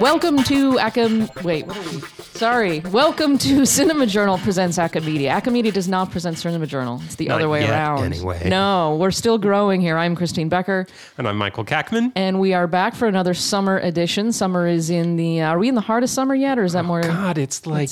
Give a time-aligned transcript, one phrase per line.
[0.00, 1.28] Welcome to Acam.
[1.44, 2.25] Wait, what are we?
[2.36, 2.80] Sorry.
[2.80, 5.30] Welcome to Cinema Journal presents Acamedia.
[5.40, 7.00] Acamedia does not present Cinema Journal.
[7.06, 8.04] It's the Not other way yet, around.
[8.04, 8.48] anyway.
[8.48, 9.96] No, we're still growing here.
[9.96, 10.86] I'm Christine Becker,
[11.16, 12.12] And I'm Michael Kackman.
[12.14, 14.32] and we are back for another summer edition.
[14.32, 15.40] Summer is in the.
[15.40, 17.00] Uh, are we in the heart of summer yet, or is that more?
[17.00, 17.88] God, it's like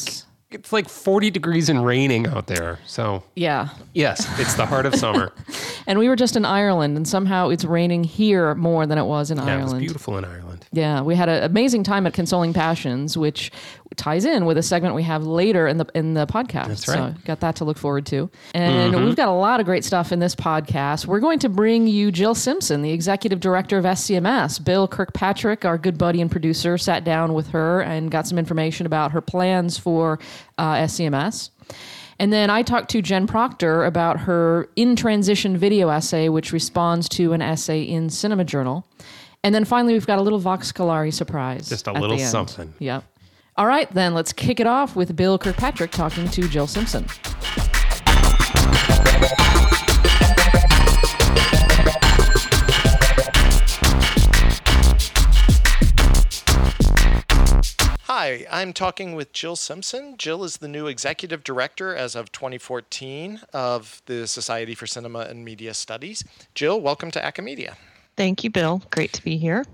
[0.50, 2.78] it's like 40 degrees and raining out there.
[2.86, 3.70] So, Yeah.
[3.92, 5.32] yes, it's the heart of summer.
[5.86, 9.30] And we were just in Ireland, and somehow it's raining here more than it was
[9.30, 9.64] in Yeah, it Ireland.
[9.72, 10.53] was beautiful in Ireland.
[10.74, 13.52] Yeah, we had an amazing time at Consoling Passions, which
[13.96, 16.66] ties in with a segment we have later in the in the podcast.
[16.66, 16.98] That's right.
[16.98, 17.16] Mm-hmm.
[17.20, 18.28] So got that to look forward to.
[18.54, 21.06] And we've got a lot of great stuff in this podcast.
[21.06, 24.62] We're going to bring you Jill Simpson, the executive director of SCMS.
[24.64, 28.84] Bill Kirkpatrick, our good buddy and producer, sat down with her and got some information
[28.84, 30.18] about her plans for
[30.58, 31.50] uh, SCMS.
[32.18, 37.08] And then I talked to Jen Proctor about her in transition video essay, which responds
[37.10, 38.86] to an essay in Cinema Journal.
[39.44, 41.68] And then finally, we've got a little Vox Calari surprise.
[41.68, 42.30] Just a at little the end.
[42.32, 42.72] something.
[42.78, 43.04] Yep.
[43.56, 47.04] All right, then let's kick it off with Bill Kirkpatrick talking to Jill Simpson.
[58.06, 60.16] Hi, I'm talking with Jill Simpson.
[60.16, 65.44] Jill is the new executive director as of 2014 of the Society for Cinema and
[65.44, 66.24] Media Studies.
[66.54, 67.74] Jill, welcome to Acamedia.
[68.16, 68.82] Thank you, Bill.
[68.90, 69.64] Great to be here.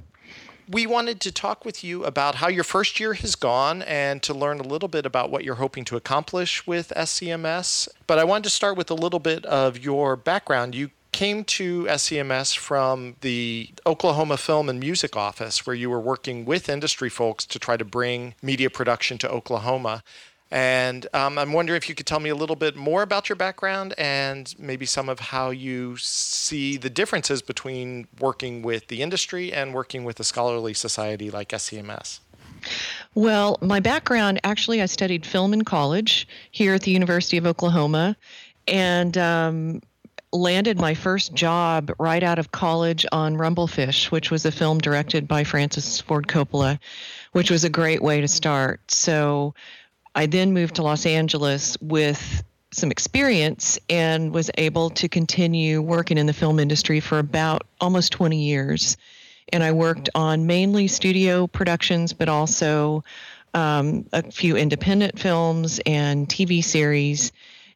[0.69, 4.33] We wanted to talk with you about how your first year has gone and to
[4.33, 7.89] learn a little bit about what you're hoping to accomplish with SCMS.
[8.07, 10.77] But I wanted to start with a little bit of your background.
[10.77, 16.45] You came to SCMS from the Oklahoma Film and Music Office, where you were working
[16.45, 20.05] with industry folks to try to bring media production to Oklahoma.
[20.51, 23.37] And um, I'm wondering if you could tell me a little bit more about your
[23.37, 29.53] background and maybe some of how you see the differences between working with the industry
[29.53, 32.19] and working with a scholarly society like SCMS.
[33.15, 38.17] Well, my background actually, I studied film in college here at the University of Oklahoma
[38.67, 39.81] and um,
[40.33, 44.79] landed my first job right out of college on Rumble Fish, which was a film
[44.79, 46.79] directed by Francis Ford Coppola,
[47.33, 48.81] which was a great way to start.
[48.91, 49.55] So
[50.15, 56.19] I then moved to Los Angeles with some experience and was able to continue working
[56.19, 58.97] in the film industry for about almost 20 years.
[59.53, 63.03] And I worked on mainly studio productions, but also
[63.55, 67.33] um, a few independent films and TV series.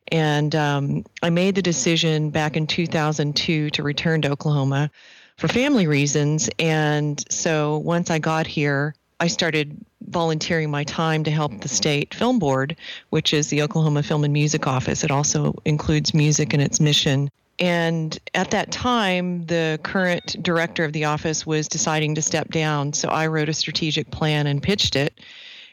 [0.08, 4.90] And um, I made the decision back in 2002 to return to Oklahoma
[5.36, 6.48] for family reasons.
[6.60, 9.76] And so once I got here, I started
[10.08, 12.76] volunteering my time to help the state film board,
[13.10, 15.04] which is the Oklahoma Film and Music Office.
[15.04, 17.30] It also includes music in its mission.
[17.58, 22.92] And at that time, the current director of the office was deciding to step down.
[22.92, 25.20] So I wrote a strategic plan and pitched it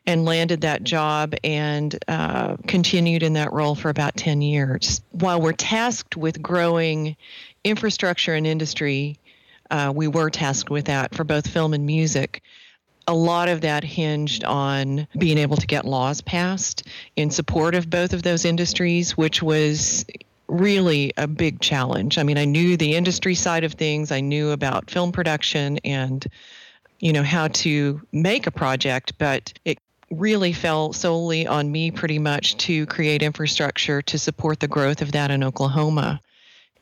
[0.06, 5.02] and landed that job and uh, continued in that role for about 10 years.
[5.12, 7.16] While we're tasked with growing
[7.64, 9.18] infrastructure and industry,
[9.70, 12.42] uh, we were tasked with that for both film and music.
[13.08, 17.90] A lot of that hinged on being able to get laws passed in support of
[17.90, 20.06] both of those industries, which was
[20.48, 22.18] really a big challenge.
[22.18, 26.26] I mean, I knew the industry side of things, I knew about film production and
[27.00, 29.80] you know how to make a project, but it
[30.12, 35.14] really fell solely on me pretty much to create infrastructure to support the growth of
[35.14, 36.22] that in Oklahoma.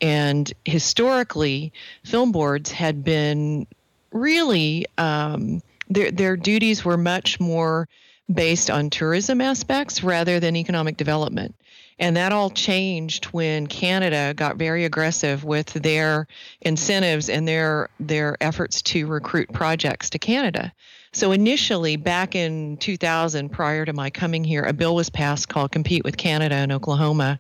[0.02, 1.72] And historically,
[2.04, 3.68] film boards had been
[4.12, 7.88] really um, their their duties were much more
[8.32, 11.56] based on tourism aspects rather than economic development.
[11.98, 16.28] And that all changed when Canada got very aggressive with their
[16.62, 20.72] incentives and their their efforts to recruit projects to Canada.
[21.12, 25.72] So initially, back in 2000, prior to my coming here, a bill was passed called
[25.72, 27.40] Compete with Canada in Oklahoma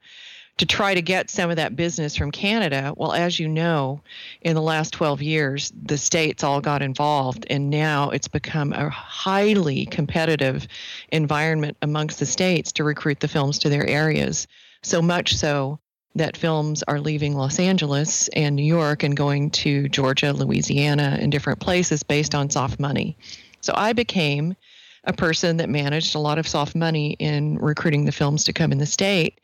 [0.59, 2.93] to try to get some of that business from Canada.
[2.97, 4.01] Well, as you know,
[4.41, 8.89] in the last 12 years, the states all got involved, and now it's become a
[8.89, 10.67] highly competitive
[11.13, 14.47] environment amongst the states to recruit the films to their areas.
[14.83, 15.79] So much so
[16.15, 21.31] that films are leaving Los Angeles and New York and going to Georgia, Louisiana, and
[21.31, 23.15] different places based on soft money.
[23.61, 24.57] So I became
[25.05, 28.73] a person that managed a lot of soft money in recruiting the films to come
[28.73, 29.39] in the state.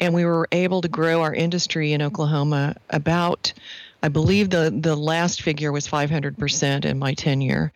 [0.00, 3.52] And we were able to grow our industry in Oklahoma about,
[4.02, 7.72] I believe the the last figure was 500% in my tenure.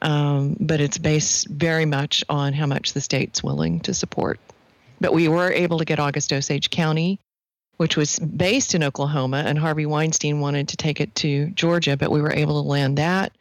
[0.00, 4.38] Um, but it's based very much on how much the state's willing to support.
[5.00, 7.18] But we were able to get August Osage County,
[7.78, 12.10] which was based in Oklahoma, and Harvey Weinstein wanted to take it to Georgia, but
[12.10, 13.32] we were able to land that.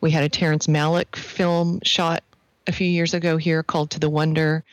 [0.00, 2.22] We had a Terrence Malick film shot
[2.66, 4.64] a few years ago here called To the Wonder.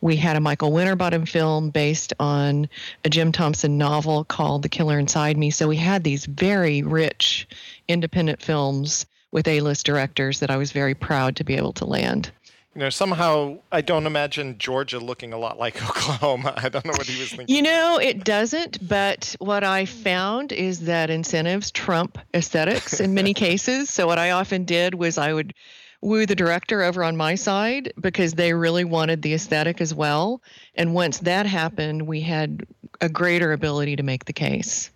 [0.00, 2.68] We had a Michael Winterbottom film based on
[3.04, 5.50] a Jim Thompson novel called The Killer Inside Me.
[5.50, 7.48] So we had these very rich
[7.88, 12.30] independent films with A-list directors that I was very proud to be able to land.
[12.76, 16.52] You know, somehow I don't imagine Georgia looking a lot like Oklahoma.
[16.58, 17.56] I don't know what he was thinking.
[17.56, 23.32] You know, it doesn't, but what I found is that incentives trump aesthetics in many
[23.46, 23.88] cases.
[23.88, 25.54] So what I often did was I would
[26.00, 30.42] woo the director over on my side because they really wanted the aesthetic as well.
[30.74, 32.66] And once that happened, we had
[33.00, 34.90] a greater ability to make the case.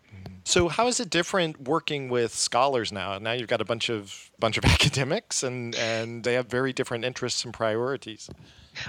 [0.45, 3.19] So how is it different working with scholars now?
[3.19, 7.05] Now you've got a bunch of bunch of academics and and they have very different
[7.05, 8.29] interests and priorities.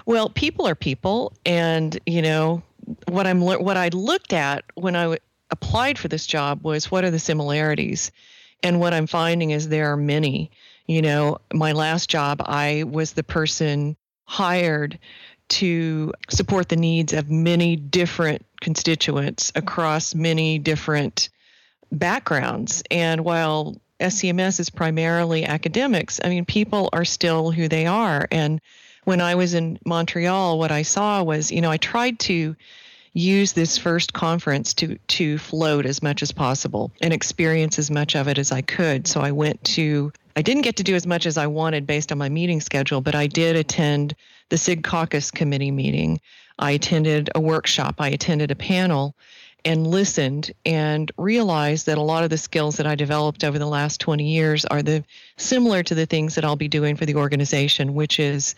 [0.05, 2.63] Well, people are people and you know
[3.07, 5.17] what I'm what I looked at when I
[5.51, 8.11] applied for this job was what are the similarities?
[8.63, 10.51] And what I'm finding is there are many.
[10.87, 13.95] You know, my last job, I was the person
[14.25, 14.99] hired
[15.49, 21.29] to support the needs of many different constituents across many different
[21.91, 22.83] backgrounds.
[22.89, 28.27] And while SCMS is primarily academics, I mean, people are still who they are.
[28.31, 28.61] And
[29.03, 32.55] when I was in Montreal, what I saw was, you know, I tried to
[33.13, 38.15] use this first conference to to float as much as possible and experience as much
[38.15, 39.07] of it as I could.
[39.07, 42.11] So I went to I didn't get to do as much as I wanted based
[42.11, 44.15] on my meeting schedule, but I did attend
[44.49, 46.21] the SIG caucus committee meeting.
[46.57, 49.15] I attended a workshop, I attended a panel
[49.63, 53.67] and listened and realized that a lot of the skills that I developed over the
[53.67, 55.03] last 20 years are the
[55.37, 58.55] similar to the things that I'll be doing for the organization, which is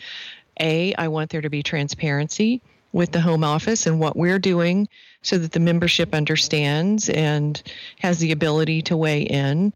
[0.60, 2.62] A, I want there to be transparency
[2.94, 4.88] with the home office and what we're doing
[5.24, 7.62] so that the membership understands and
[8.00, 9.74] has the ability to weigh in.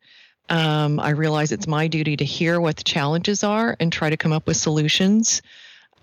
[0.49, 4.15] Um, I realize it's my duty to hear what the challenges are and try to
[4.15, 5.41] come up with solutions.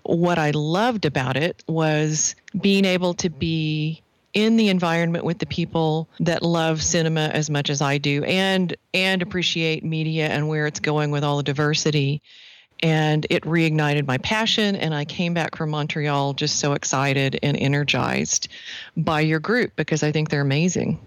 [0.03, 4.03] What I loved about it was being able to be
[4.33, 8.75] in the environment with the people that love cinema as much as I do and
[8.93, 12.21] and appreciate media and where it's going with all the diversity
[12.81, 17.57] and it reignited my passion and i came back from montreal just so excited and
[17.57, 18.47] energized
[18.97, 20.99] by your group because i think they're amazing.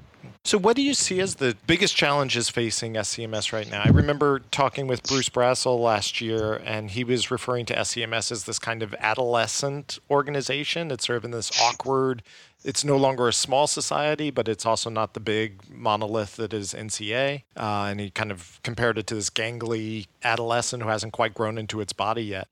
[0.44, 3.82] So what do you see as the biggest challenges facing scms right now?
[3.84, 8.44] I remember talking with bruce brassel last year and he was referring to scms as
[8.44, 10.90] this kind of adolescent organization.
[10.90, 12.22] It's sort of in this awkward
[12.64, 16.74] it's no longer a small society, but it's also not the big monolith that is
[16.74, 17.42] NCA.
[17.56, 21.58] Uh, and he kind of compared it to this gangly adolescent who hasn't quite grown
[21.58, 22.48] into its body yet.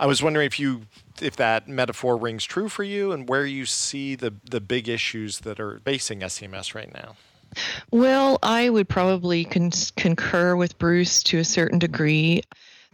[0.00, 0.82] I was wondering if you
[1.20, 5.40] if that metaphor rings true for you and where you see the the big issues
[5.40, 7.16] that are facing SCMS right now.
[7.90, 12.42] Well, I would probably con- concur with Bruce to a certain degree.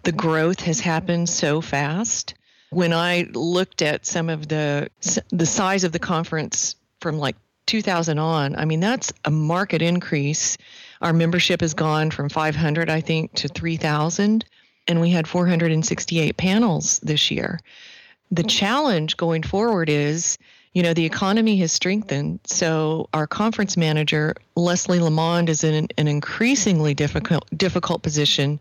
[0.05, 2.35] The growth has happened so fast
[2.71, 4.89] when I looked at some of the
[5.31, 10.57] the size of the conference from like 2000 on, I mean that's a market increase.
[11.01, 14.45] Our membership has gone from 500, I think, to 3,000,
[14.89, 17.61] and we had 468 panels this year.
[18.31, 18.51] The mm.
[18.51, 20.39] challenge going forward is,
[20.73, 26.09] you know, the economy has strengthened, so our conference manager Leslie Lamond is in an
[26.09, 28.61] increasingly difficult difficult position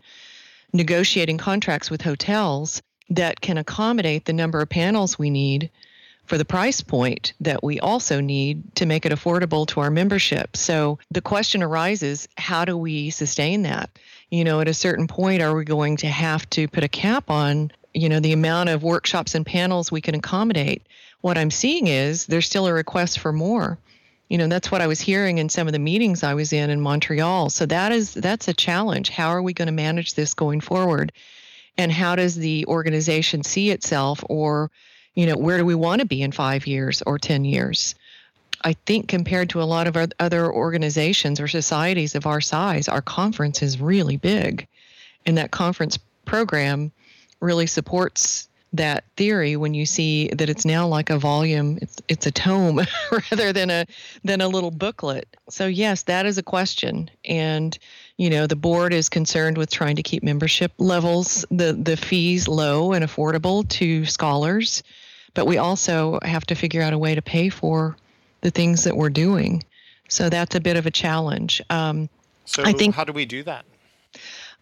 [0.72, 5.70] negotiating contracts with hotels that can accommodate the number of panels we need
[6.26, 10.56] for the price point that we also need to make it affordable to our membership.
[10.56, 13.90] So the question arises how do we sustain that?
[14.30, 17.30] You know, at a certain point, are we going to have to put a cap
[17.30, 20.82] on, you know, the amount of workshops and panels we can accommodate?
[21.20, 23.78] What I'm seeing is there's still a request for more.
[24.28, 26.70] You know, that's what I was hearing in some of the meetings I was in
[26.70, 27.50] in Montreal.
[27.50, 29.10] So that is that's a challenge.
[29.10, 31.12] How are we going to manage this going forward?
[31.76, 34.70] And how does the organization see itself or
[35.14, 37.94] you know where do we want to be in five years or ten years?
[38.62, 43.02] I think compared to a lot of other organizations or societies of our size our
[43.02, 44.66] conference is really big.
[45.26, 46.92] And that conference program
[47.40, 52.26] really supports that theory when you see that it's now like a volume it's it's
[52.26, 52.80] a tome
[53.30, 53.86] rather than a
[54.24, 57.78] than a little booklet so yes that is a question and
[58.16, 62.48] you know the board is concerned with trying to keep membership levels the the fees
[62.48, 64.82] low and affordable to scholars
[65.34, 67.96] but we also have to figure out a way to pay for
[68.42, 69.64] the things that we're doing.
[70.08, 71.60] So that's a bit of a challenge.
[71.70, 72.08] Um,
[72.44, 73.64] So I think- how do we do that?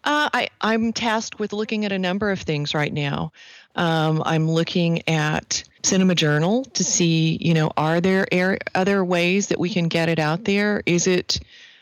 [0.05, 3.31] uh, I, I'm tasked with looking at a number of things right now.
[3.75, 9.47] Um, I'm looking at Cinema Journal to see, you know, are there air, other ways
[9.47, 10.83] that we can get it out there?
[10.85, 11.39] Is it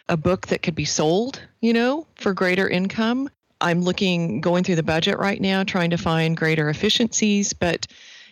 [0.09, 3.29] a book that could be sold, you know, for greater income?
[3.59, 7.85] I'm looking, going through the budget right now, trying to find greater efficiencies, but,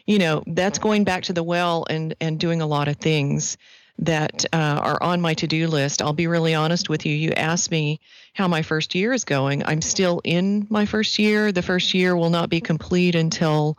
[0.08, 3.58] you know, that's going back to the well and and doing a lot of things
[4.00, 6.02] that uh, are on my to-do list.
[6.02, 7.14] I'll be really honest with you.
[7.14, 8.00] You asked me
[8.34, 9.64] how my first year is going.
[9.66, 11.52] I'm still in my first year.
[11.52, 13.78] The first year will not be complete until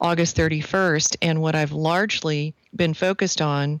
[0.00, 1.16] August 31st.
[1.22, 3.80] And what I've largely been focused on,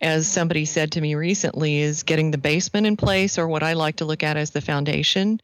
[0.00, 3.74] as somebody said to me recently, is getting the basement in place, or what I
[3.74, 5.40] like to look at as the foundation.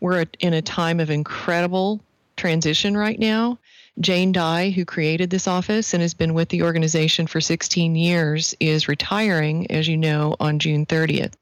[0.00, 2.00] We're in a time of incredible
[2.36, 3.58] transition right now.
[4.00, 8.54] Jane Dye, who created this office and has been with the organization for 16 years,
[8.60, 11.34] is retiring, as you know, on June 30th.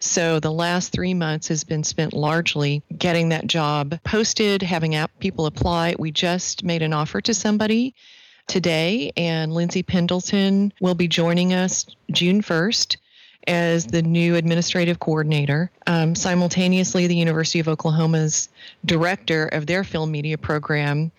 [0.00, 5.10] So the last three months has been spent largely getting that job posted, having app
[5.18, 5.94] people apply.
[5.98, 7.94] We just made an offer to somebody
[8.46, 12.98] today, and Lindsay Pendleton will be joining us June 1st
[13.46, 15.70] as the new administrative coordinator.
[15.86, 18.48] Um, simultaneously, the University of Oklahoma's
[18.84, 21.12] director of their film media program.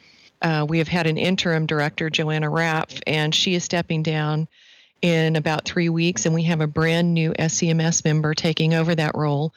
[0.45, 4.47] Uh, we have had an interim director, Joanna Rapp, and she is stepping down
[5.01, 9.15] in about three weeks, and we have a brand new SCMS member taking over that
[9.15, 9.55] role,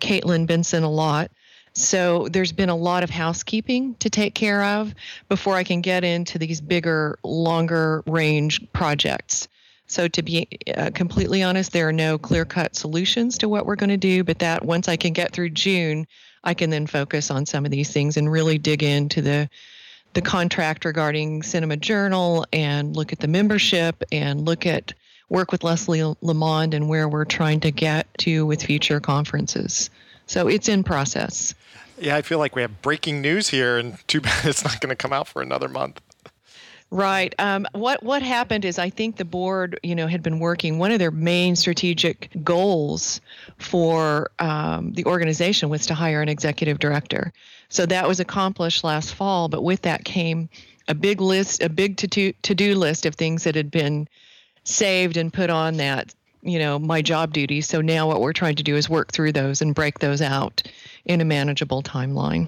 [0.00, 1.28] Caitlin Benson-Allott.
[1.74, 4.92] So there's been a lot of housekeeping to take care of
[5.28, 9.46] before I can get into these bigger, longer range projects.
[9.86, 13.90] So to be uh, completely honest, there are no clear-cut solutions to what we're going
[13.90, 16.08] to do, but that once I can get through June,
[16.42, 19.48] I can then focus on some of these things and really dig into the
[20.14, 24.94] the contract regarding Cinema Journal and look at the membership and look at
[25.28, 29.90] work with Leslie Lamond and where we're trying to get to with future conferences.
[30.26, 31.54] So it's in process.
[31.98, 34.90] Yeah, I feel like we have breaking news here, and too bad it's not going
[34.90, 36.00] to come out for another month.
[36.90, 37.34] Right.
[37.40, 40.78] Um, what what happened is I think the board, you know, had been working.
[40.78, 43.20] One of their main strategic goals
[43.58, 47.32] for um, the organization was to hire an executive director.
[47.74, 49.48] So that was accomplished last fall.
[49.48, 50.48] But with that came
[50.86, 54.06] a big list, a big to do list of things that had been
[54.62, 57.66] saved and put on that, you know, my job duties.
[57.66, 60.62] So now what we're trying to do is work through those and break those out
[61.04, 62.46] in a manageable timeline.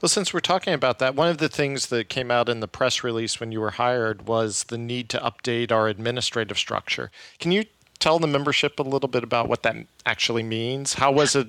[0.00, 2.68] Well, since we're talking about that, one of the things that came out in the
[2.68, 7.12] press release when you were hired was the need to update our administrative structure.
[7.38, 7.64] Can you
[8.00, 10.94] tell the membership a little bit about what that actually means?
[10.94, 11.48] How was it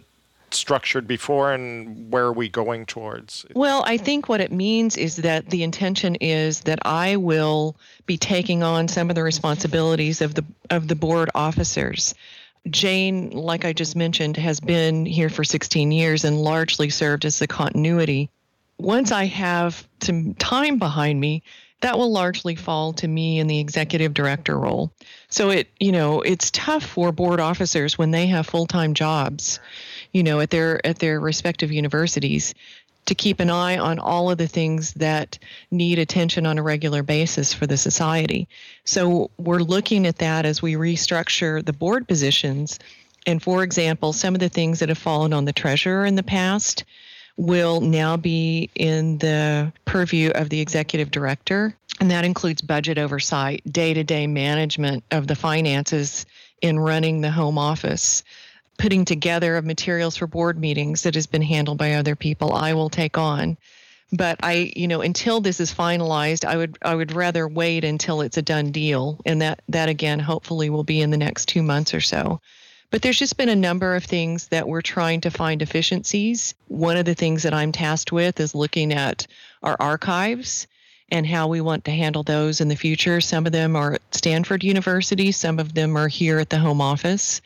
[0.53, 3.45] structured before and where are we going towards?
[3.53, 7.75] Well, I think what it means is that the intention is that I will
[8.05, 12.13] be taking on some of the responsibilities of the of the board officers.
[12.69, 17.39] Jane, like I just mentioned, has been here for 16 years and largely served as
[17.39, 18.29] the continuity.
[18.77, 21.43] Once I have some time behind me,
[21.81, 24.91] that will largely fall to me in the executive director role.
[25.29, 29.59] So it, you know, it's tough for board officers when they have full-time jobs,
[30.11, 32.53] you know, at their at their respective universities
[33.05, 35.39] to keep an eye on all of the things that
[35.71, 38.47] need attention on a regular basis for the society.
[38.85, 42.77] So we're looking at that as we restructure the board positions.
[43.25, 46.23] And for example, some of the things that have fallen on the treasurer in the
[46.23, 46.83] past
[47.35, 51.73] will now be in the purview of the executive director.
[51.99, 56.25] And that includes budget oversight, day to day management of the finances
[56.61, 58.23] in running the home office,
[58.79, 62.53] putting together of materials for board meetings that has been handled by other people.
[62.53, 63.57] I will take on.
[64.11, 68.21] But I, you know, until this is finalized, I would I would rather wait until
[68.21, 71.61] it's a done deal, and that that again hopefully will be in the next two
[71.61, 72.41] months or so.
[72.89, 76.55] But there's just been a number of things that we're trying to find efficiencies.
[76.69, 79.27] One of the things that I'm tasked with is looking at
[79.61, 80.65] our archives
[81.11, 83.21] and how we want to handle those in the future.
[83.21, 86.81] Some of them are at Stanford University, some of them are here at the home
[86.81, 87.41] office.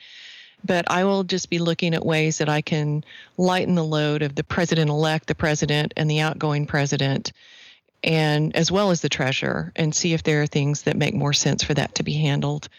[0.66, 3.04] But I will just be looking at ways that I can
[3.38, 7.34] lighten the load of the president elect, the president, and the outgoing president,
[8.04, 11.34] and as well as the treasurer, and see if there are things that make more
[11.34, 12.70] sense for that to be handled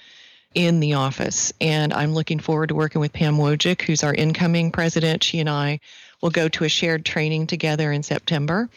[0.54, 1.52] in the office.
[1.60, 5.22] And I'm looking forward to working with Pam Wojcik, who's our incoming president.
[5.22, 5.80] She and I
[6.20, 8.68] will go to a shared training together in September.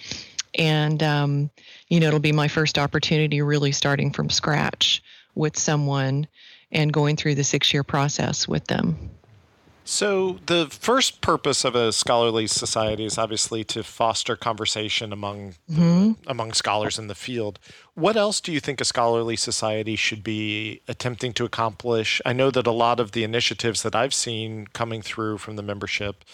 [0.56, 1.50] And, um,
[1.88, 5.04] you know, it'll be my first opportunity really starting from scratch
[5.36, 6.28] with someone
[6.72, 9.12] and going through the six year process with them.
[9.90, 16.30] So, the first purpose of a scholarly society is obviously to foster conversation among Mm-hmm.
[16.30, 17.58] among scholars in the field.
[17.94, 22.22] What else do you think a scholarly society should be attempting to accomplish?
[22.26, 25.64] I know that a lot of the initiatives that I've seen coming through from the
[25.64, 26.26] membership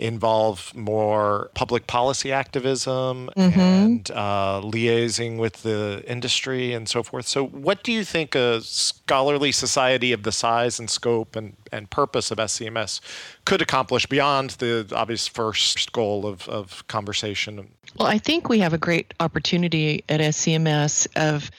[0.00, 3.60] involve more public policy activism mm-hmm.
[3.60, 7.28] and uh, liaising with the industry and so forth.
[7.28, 11.90] So, what do you think a scholarly society of the size and scope and, and
[11.90, 13.00] purpose of SCMS
[13.44, 17.68] could accomplish beyond the obvious first goal of, of conversation?
[17.98, 21.50] Well, I think we have a great opportunity at SCMS of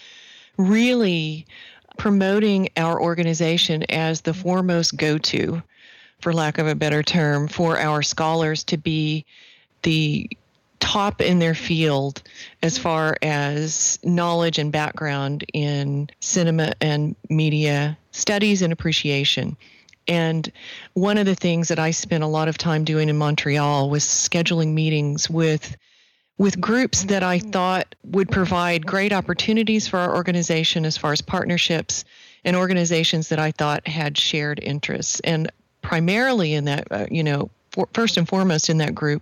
[0.58, 1.46] really
[1.98, 5.62] promoting our organization as the foremost go to
[6.22, 9.26] for lack of a better term, for our scholars to be
[9.84, 10.30] the
[10.80, 12.22] top in their field
[12.64, 19.56] as far as knowledge and background in cinema and media studies and appreciation.
[20.08, 20.52] And
[20.94, 24.04] one of the things that I spent a lot of time doing in Montreal was
[24.04, 25.78] scheduling meetings with
[26.38, 31.22] with groups that I thought would provide great opportunities for our organization as far as
[31.22, 32.04] partnerships
[32.44, 35.20] and organizations that I thought had shared interests.
[35.20, 35.52] And
[35.92, 39.22] primarily in that, uh, you know, for, first and foremost in that group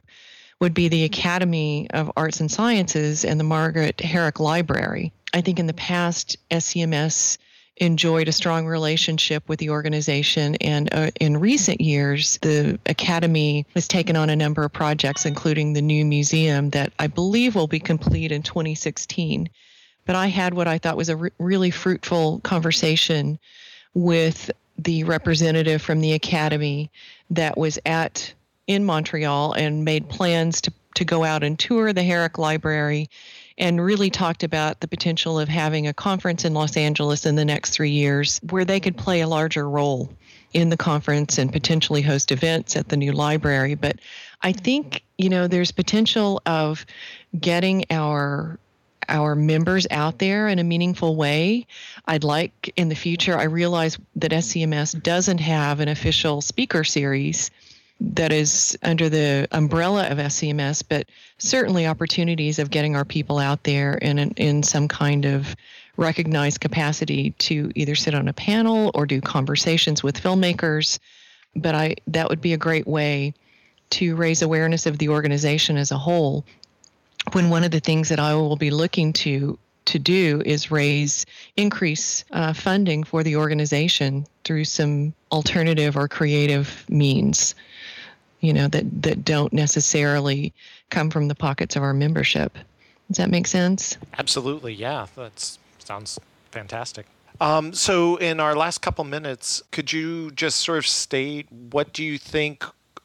[0.60, 5.12] would be the Academy of Arts and Sciences and the Margaret Herrick Library.
[5.34, 7.40] I think in the past, SCMS
[7.78, 10.58] enjoyed a strong relationship with the organization.
[10.58, 15.74] And uh, in recent years, the Academy has taken on a number of projects, including
[15.74, 19.50] the new museum that I believe will be complete in 2016.
[20.06, 23.40] But I had what I thought was a re- really fruitful conversation
[23.96, 24.52] with
[24.84, 26.92] the representative from the academy
[27.30, 28.34] that was at
[28.68, 33.10] in Montreal and made plans to, to go out and tour the Herrick Library
[33.58, 37.44] and really talked about the potential of having a conference in Los Angeles in the
[37.44, 40.10] next three years where they could play a larger role
[40.54, 43.76] in the conference and potentially host events at the new library.
[43.76, 44.00] But
[44.42, 46.86] I think, you know, there's potential of
[47.40, 48.58] getting our
[49.10, 51.68] our members out there in a meaningful way.
[52.06, 57.52] I'd like in the future, I realize that SCMS doesn't have an official speaker series
[58.02, 63.64] that is under the umbrella of SCMS, but certainly opportunities of getting our people out
[63.64, 65.56] there in, in some kind of
[65.98, 70.98] recognized capacity to either sit on a panel or do conversations with filmmakers.
[71.56, 73.34] But I that would be a great way
[73.92, 76.46] to raise awareness of the organization as a whole
[77.34, 81.26] when one of the things that I will be looking to to do is raise
[81.58, 87.56] increase uh, funding for the organization through some alternative or creative means
[88.40, 90.54] you know that that don't necessarily
[90.90, 92.58] come from the pockets of our membership.
[93.08, 93.98] Does that make sense?
[94.18, 94.74] Absolutely.
[94.74, 96.20] Yeah that sounds
[96.52, 97.06] fantastic.
[97.42, 102.04] Um, so in our last couple minutes could you just sort of state what do
[102.04, 102.64] you think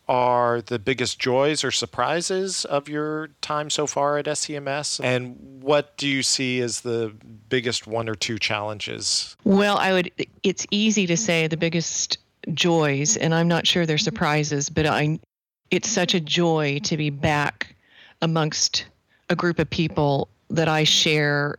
[0.09, 5.03] are the biggest joys or surprises of your time so far at SCMS?
[5.03, 7.15] And what do you see as the
[7.49, 9.37] biggest one or two challenges?
[9.45, 10.11] Well, I would,
[10.43, 12.19] it's easy to say the biggest
[12.53, 15.19] joys, and I'm not sure they're surprises, but I,
[15.71, 17.75] it's such a joy to be back
[18.21, 18.87] amongst
[19.31, 21.59] a group of people that I share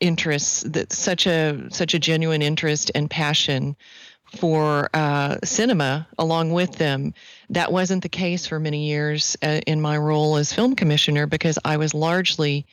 [0.00, 3.76] interests that such a such a genuine interest and passion
[4.36, 7.14] for uh, cinema along with them.
[7.52, 11.58] That wasn't the case for many years uh, in my role as film commissioner because
[11.64, 12.66] I was largely,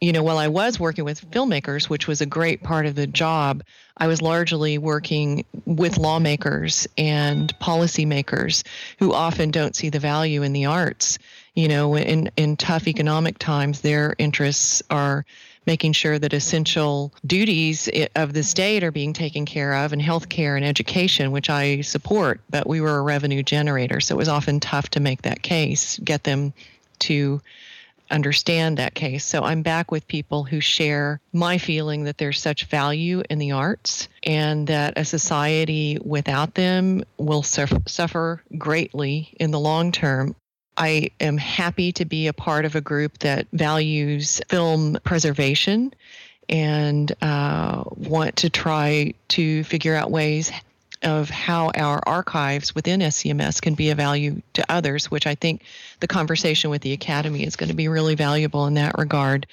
[0.00, 3.06] you know, while I was working with filmmakers, which was a great part of the
[3.06, 3.62] job,
[3.98, 8.66] I was largely working with lawmakers and policymakers
[8.98, 11.18] who often don't see the value in the arts.
[11.54, 15.24] You know, in, in tough economic times, their interests are
[15.66, 20.56] making sure that essential duties of the state are being taken care of and healthcare
[20.56, 24.00] and education, which I support, but we were a revenue generator.
[24.00, 26.52] So it was often tough to make that case, get them
[27.00, 27.40] to
[28.10, 29.24] understand that case.
[29.24, 33.50] So I'm back with people who share my feeling that there's such value in the
[33.50, 40.36] arts and that a society without them will suffer, suffer greatly in the long term.
[40.76, 45.94] I am happy to be a part of a group that values film preservation
[46.48, 50.52] and uh, want to try to figure out ways
[51.02, 55.62] of how our archives within SCMS can be of value to others, which I think
[56.00, 59.46] the conversation with the Academy is going to be really valuable in that regard.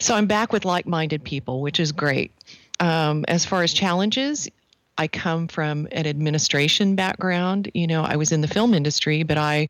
[0.00, 2.32] So I'm back with like minded people, which is great.
[2.78, 4.48] Um, as far as challenges,
[4.96, 7.70] I come from an administration background.
[7.74, 9.68] You know, I was in the film industry, but I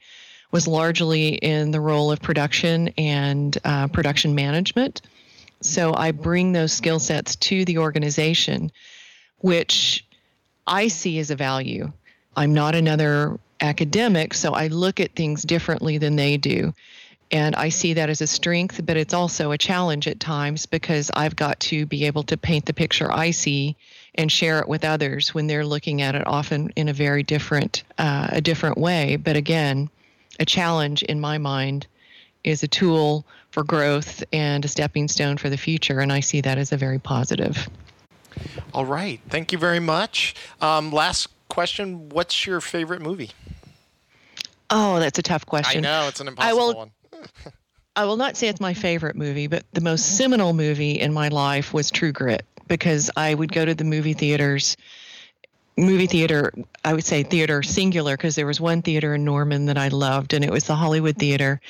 [0.51, 5.03] was largely in the role of production and uh, production management.
[5.61, 8.73] So I bring those skill sets to the organization,
[9.39, 10.07] which
[10.67, 11.93] I see as a value.
[12.37, 16.73] I'm not another academic, so I look at things differently than they do.
[17.33, 21.11] And I see that as a strength, but it's also a challenge at times because
[21.15, 23.77] I've got to be able to paint the picture I see
[24.17, 27.85] and share it with others when they're looking at it often in a very different
[27.99, 29.15] uh, a different way.
[29.15, 29.91] But again,
[30.41, 31.87] a challenge in my mind
[32.43, 36.41] is a tool for growth and a stepping stone for the future, and I see
[36.41, 37.69] that as a very positive.
[38.73, 40.35] All right, thank you very much.
[40.61, 43.31] Um, last question: What's your favorite movie?
[44.71, 45.85] Oh, that's a tough question.
[45.85, 46.91] I know it's an impossible I will, one.
[47.97, 51.29] I will not say it's my favorite movie, but the most seminal movie in my
[51.29, 54.77] life was True Grit because I would go to the movie theaters
[55.77, 56.53] movie theater
[56.85, 60.35] i would say theater singular because there was one theater in norman that i loved
[60.35, 61.61] and it was the hollywood theater.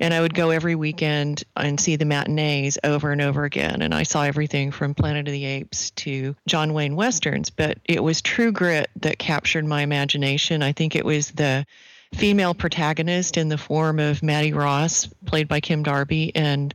[0.00, 3.94] And i would go every weekend and see the matinees over and over again and
[3.94, 7.50] i saw everything from planet of the apes to john wayne westerns.
[7.50, 10.62] But it was true grit that captured my imagination.
[10.62, 11.66] I think it was the
[12.14, 16.74] female protagonist in the form of mattie ross played by kim darby and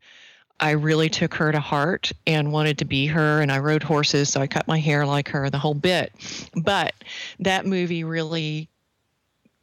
[0.59, 3.41] I really took her to heart and wanted to be her.
[3.41, 6.13] And I rode horses, so I cut my hair like her, the whole bit.
[6.55, 6.93] But
[7.39, 8.69] that movie really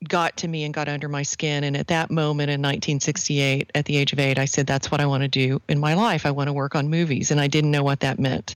[0.06, 1.64] got to me and got under my skin.
[1.64, 5.00] And at that moment in 1968, at the age of eight, I said, That's what
[5.00, 6.26] I want to do in my life.
[6.26, 7.30] I want to work on movies.
[7.30, 8.54] And I didn't know what that meant.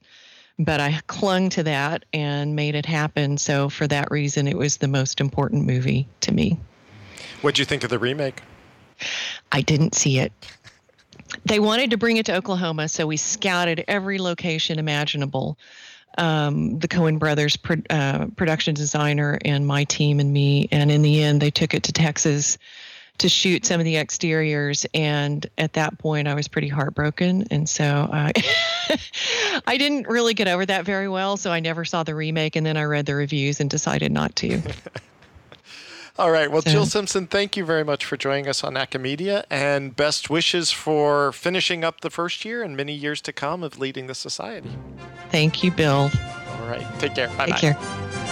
[0.59, 3.39] But I clung to that and made it happen.
[3.39, 6.59] So for that reason, it was the most important movie to me.
[7.43, 8.43] What'd you think of the remake?
[9.53, 10.33] I didn't see it
[11.45, 15.59] they wanted to bring it to Oklahoma, so we scouted every location imaginable.
[16.19, 20.69] Um, the Coen brothers, pro- uh, production designer, and my team and me.
[20.73, 22.57] And in the end, they took it to Texas
[23.19, 24.87] to shoot some of the exteriors.
[24.95, 27.47] And at that point, I was pretty heartbroken.
[27.51, 28.33] And so uh,
[29.67, 31.37] I didn't really get over that very well.
[31.37, 32.57] So I never saw the remake.
[32.57, 34.61] And then I read the reviews and decided not to.
[36.19, 36.51] All right.
[36.51, 40.71] Well, Jill Simpson, thank you very much for joining us on Acamedia and best wishes
[40.71, 44.71] for finishing up the first year and many years to come of leading the society.
[45.31, 46.11] Thank you, Bill.
[46.59, 46.87] All right.
[46.99, 47.29] Take care.
[47.29, 48.23] Bye Take care.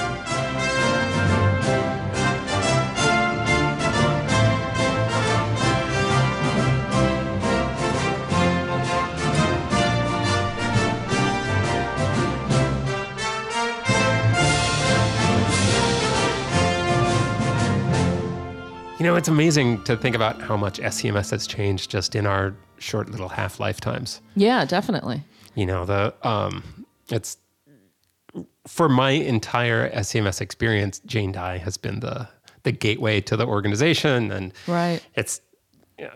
[19.05, 22.55] You know, it's amazing to think about how much SCMS has changed just in our
[22.79, 24.23] short little half lifetimes.
[24.35, 25.23] Yeah, definitely.
[25.55, 27.37] You know, the um, it's
[28.67, 32.27] for my entire SCMS experience, Jane Dye has been the
[32.63, 35.03] the gateway to the organization, and right.
[35.17, 35.43] It's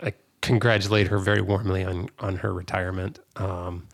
[0.01, 3.19] I congratulate her very warmly on on her retirement.
[3.35, 3.87] Um,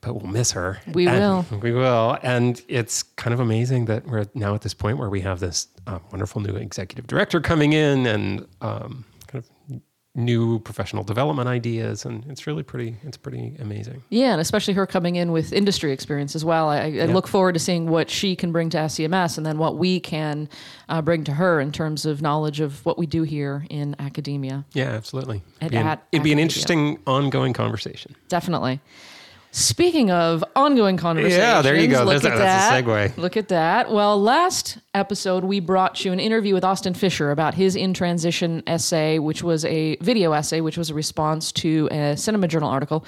[0.00, 0.80] but we'll miss her.
[0.92, 1.44] We will.
[1.60, 2.18] We will.
[2.22, 5.68] And it's kind of amazing that we're now at this point where we have this
[5.86, 9.80] uh, wonderful new executive director coming in and um, kind of
[10.18, 14.84] new professional development ideas and it's really pretty it's pretty amazing yeah and especially her
[14.84, 17.04] coming in with industry experience as well i, I yeah.
[17.04, 20.48] look forward to seeing what she can bring to scms and then what we can
[20.88, 24.64] uh, bring to her in terms of knowledge of what we do here in academia
[24.72, 28.80] yeah absolutely it'd, be an, it'd be an interesting ongoing conversation definitely
[29.50, 32.04] Speaking of ongoing conversations, yeah, there you go.
[32.04, 32.84] Look There's at a, that's that.
[32.84, 33.16] a segue.
[33.16, 33.90] Look at that.
[33.90, 38.62] Well, last episode we brought you an interview with Austin Fisher about his in transition
[38.66, 43.06] essay, which was a video essay, which was a response to a Cinema Journal article.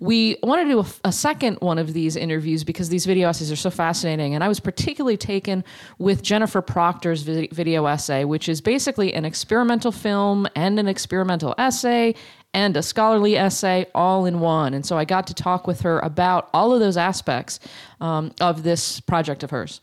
[0.00, 3.52] We wanted to do a, a second one of these interviews because these video essays
[3.52, 5.62] are so fascinating, and I was particularly taken
[5.98, 12.14] with Jennifer Proctor's video essay, which is basically an experimental film and an experimental essay
[12.54, 14.74] and a scholarly essay all in one.
[14.74, 17.60] And so I got to talk with her about all of those aspects
[18.00, 19.80] um, of this project of hers.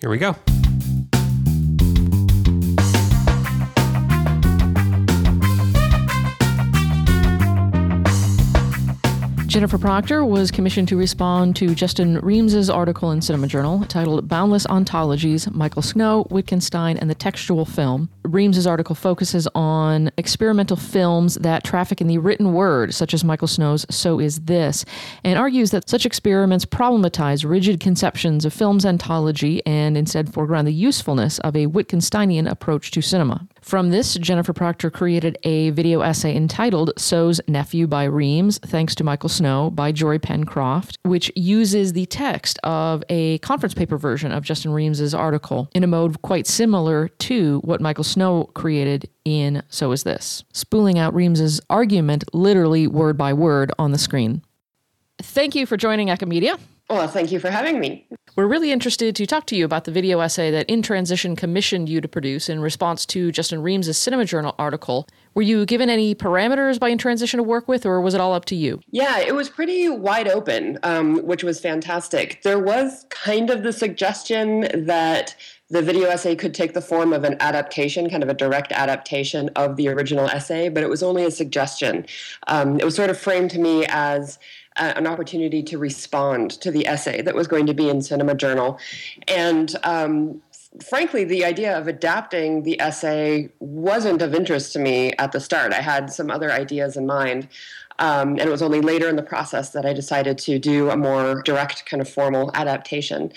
[0.00, 0.36] Here we go.
[9.48, 14.66] Jennifer Proctor was commissioned to respond to Justin Remes's article in Cinema Journal titled Boundless
[14.66, 18.10] Ontologies Michael Snow, Wittgenstein, and the Textual Film.
[18.24, 23.48] Remes's article focuses on experimental films that traffic in the written word, such as Michael
[23.48, 24.84] Snow's So Is This,
[25.24, 30.74] and argues that such experiments problematize rigid conceptions of film's ontology and instead foreground the
[30.74, 33.48] usefulness of a Wittgensteinian approach to cinema.
[33.68, 39.04] From this, Jennifer Proctor created a video essay entitled So's Nephew by Remes, thanks to
[39.04, 44.42] Michael Snow by Jory Pencroft, which uses the text of a conference paper version of
[44.42, 49.92] Justin Remes's article in a mode quite similar to what Michael Snow created in So
[49.92, 54.40] Is This, spooling out Remes's argument literally word by word on the screen.
[55.18, 56.58] Thank you for joining Acamedia.
[56.90, 58.06] Well, thank you for having me.
[58.34, 61.88] We're really interested to talk to you about the video essay that In Transition commissioned
[61.88, 65.06] you to produce in response to Justin Remes's Cinema Journal article.
[65.34, 68.32] Were you given any parameters by In Transition to work with, or was it all
[68.32, 68.80] up to you?
[68.90, 72.40] Yeah, it was pretty wide open, um, which was fantastic.
[72.42, 75.36] There was kind of the suggestion that
[75.70, 79.50] the video essay could take the form of an adaptation, kind of a direct adaptation
[79.56, 82.06] of the original essay, but it was only a suggestion.
[82.46, 84.38] Um, it was sort of framed to me as
[84.78, 88.78] an opportunity to respond to the essay that was going to be in Cinema Journal.
[89.26, 90.42] And um,
[90.88, 95.72] frankly, the idea of adapting the essay wasn't of interest to me at the start.
[95.72, 97.48] I had some other ideas in mind.
[98.00, 100.96] Um, and it was only later in the process that I decided to do a
[100.96, 103.32] more direct, kind of formal adaptation.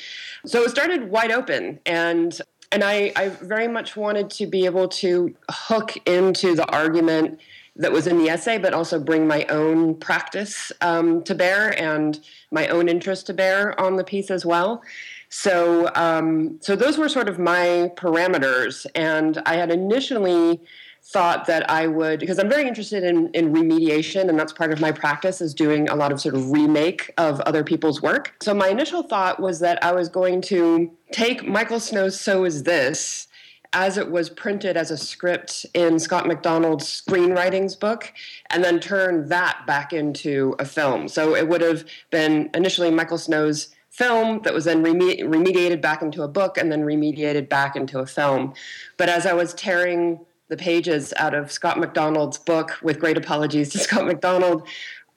[0.45, 2.39] So it started wide open, and
[2.71, 7.39] and I, I very much wanted to be able to hook into the argument
[7.75, 12.19] that was in the essay, but also bring my own practice um, to bear and
[12.51, 14.81] my own interest to bear on the piece as well.
[15.29, 20.59] So, um, so those were sort of my parameters, and I had initially
[21.03, 24.79] thought that I would because I'm very interested in, in remediation and that's part of
[24.79, 28.35] my practice is doing a lot of sort of remake of other people's work.
[28.41, 32.63] So my initial thought was that I was going to take Michael Snow's So Is
[32.63, 33.27] This
[33.73, 38.13] as it was printed as a script in Scott MacDonald's screenwriting's book,
[38.49, 41.07] and then turn that back into a film.
[41.07, 46.01] So it would have been initially Michael Snow's film that was then reme- remediated back
[46.01, 48.53] into a book and then remediated back into a film.
[48.97, 53.69] But as I was tearing the pages out of Scott MacDonald's book, with great apologies
[53.69, 54.67] to Scott MacDonald,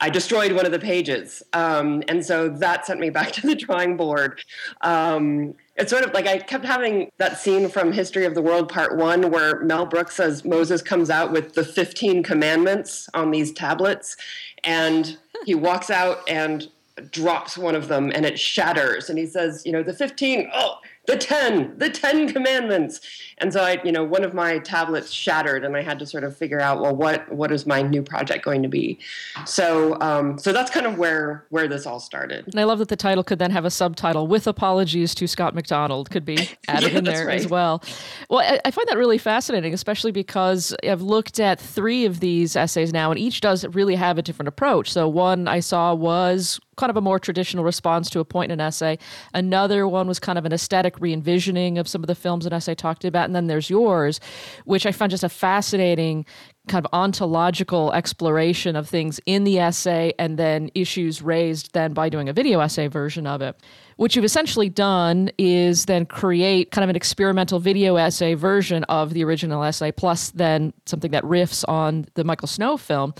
[0.04, 1.42] I destroyed one of the pages.
[1.54, 4.38] Um, and so that sent me back to the drawing board.
[4.82, 8.68] Um, it's sort of like I kept having that scene from History of the World
[8.68, 13.50] Part One where Mel Brooks says Moses comes out with the 15 commandments on these
[13.52, 14.18] tablets,
[14.62, 16.68] and he walks out and
[17.10, 19.08] drops one of them and it shatters.
[19.08, 23.00] And he says, You know, the 15, oh, the 10 the 10 commandments.
[23.38, 26.24] And so i you know one of my tablets shattered and i had to sort
[26.24, 28.98] of figure out well what what is my new project going to be?
[29.46, 32.46] So um, so that's kind of where where this all started.
[32.46, 35.54] And i love that the title could then have a subtitle with apologies to scott
[35.54, 37.40] macdonald could be added yeah, in there right.
[37.40, 37.82] as well.
[38.30, 42.56] Well I, I find that really fascinating especially because i've looked at three of these
[42.56, 44.92] essays now and each does really have a different approach.
[44.92, 48.60] So one i saw was kind of a more traditional response to a point in
[48.60, 48.98] an essay.
[49.32, 52.52] Another one was kind of an aesthetic re envisioning of some of the films an
[52.52, 53.26] essay talked about.
[53.26, 54.20] And then there's yours,
[54.64, 56.26] which I found just a fascinating
[56.66, 62.08] kind of ontological exploration of things in the essay and then issues raised then by
[62.08, 63.54] doing a video essay version of it.
[63.96, 69.12] What you've essentially done is then create kind of an experimental video essay version of
[69.12, 73.14] the original essay, plus then something that riffs on the Michael Snow film.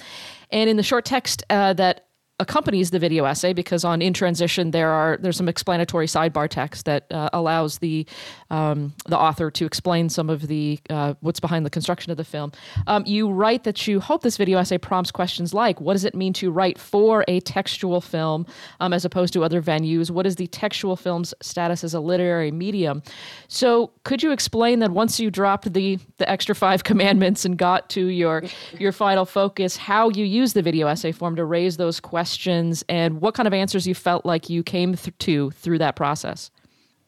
[0.51, 2.04] And in the short text uh, that
[2.41, 6.85] accompanies the video essay because on in transition there are there's some explanatory sidebar text
[6.85, 8.05] that uh, allows the
[8.51, 12.25] um, the author to explain some of the uh, what's behind the construction of the
[12.25, 12.51] film.
[12.89, 16.15] Um, you write that you hope this video essay prompts questions like what does it
[16.17, 18.47] mean to write for a textual film
[18.81, 20.11] um, as opposed to other venues?
[20.11, 23.05] What is the textual film's status as a literary medium?
[23.47, 27.89] So could you explain that once you dropped the the extra five commandments and got
[27.91, 28.43] to your
[28.77, 32.24] your final focus, how you use the video essay form to raise those questions?
[32.25, 35.95] Questions and what kind of answers you felt like you came th- to through that
[35.95, 36.51] process.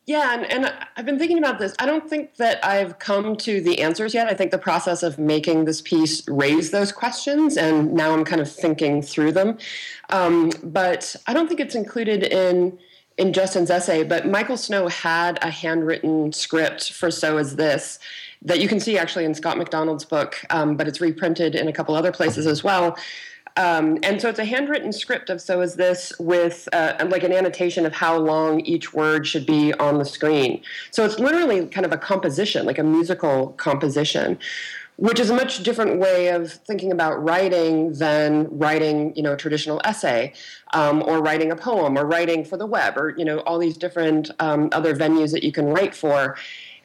[0.05, 1.75] Yeah, and, and I've been thinking about this.
[1.79, 4.29] I don't think that I've come to the answers yet.
[4.29, 8.43] I think the process of making this piece raised those questions, and now I'm kind
[8.43, 9.57] of thinking through them.
[10.11, 12.79] Um, but I don't think it's included in
[13.17, 14.05] in Justin's essay.
[14.05, 17.99] But Michael Snow had a handwritten script for "So Is This"
[18.43, 21.73] that you can see actually in Scott MacDonald's book, um, but it's reprinted in a
[21.73, 22.99] couple other places as well.
[23.57, 27.33] Um, and so it's a handwritten script of so is this with uh, like an
[27.33, 30.63] annotation of how long each word should be on the screen.
[30.91, 34.39] So it's literally kind of a composition, like a musical composition,
[34.97, 39.37] which is a much different way of thinking about writing than writing, you know, a
[39.37, 40.33] traditional essay
[40.73, 43.77] um, or writing a poem or writing for the web or, you know, all these
[43.77, 46.37] different um, other venues that you can write for.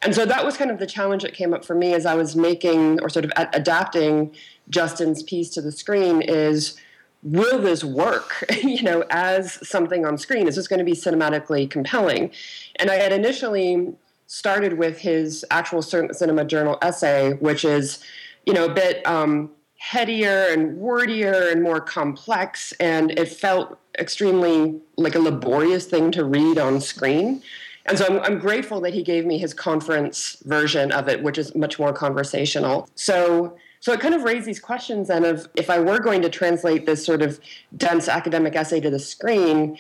[0.03, 2.15] And so that was kind of the challenge that came up for me as I
[2.15, 4.35] was making or sort of adapting
[4.69, 6.77] Justin's piece to the screen is
[7.23, 8.45] will this work?
[8.63, 12.31] You know as something on screen is this going to be cinematically compelling?
[12.77, 13.93] And i had initially
[14.27, 17.99] started with his actual cinema journal essay which is
[18.45, 24.79] you know a bit um, headier and wordier and more complex and it felt extremely
[24.95, 27.41] like a laborious thing to read on screen
[27.85, 31.37] and so I'm, I'm, grateful that he gave me his conference version of it which
[31.37, 35.69] is much more conversational so so it kind of raised these questions then of if
[35.69, 37.39] I were going to translate this sort of
[37.75, 39.77] dense academic essay to the screen,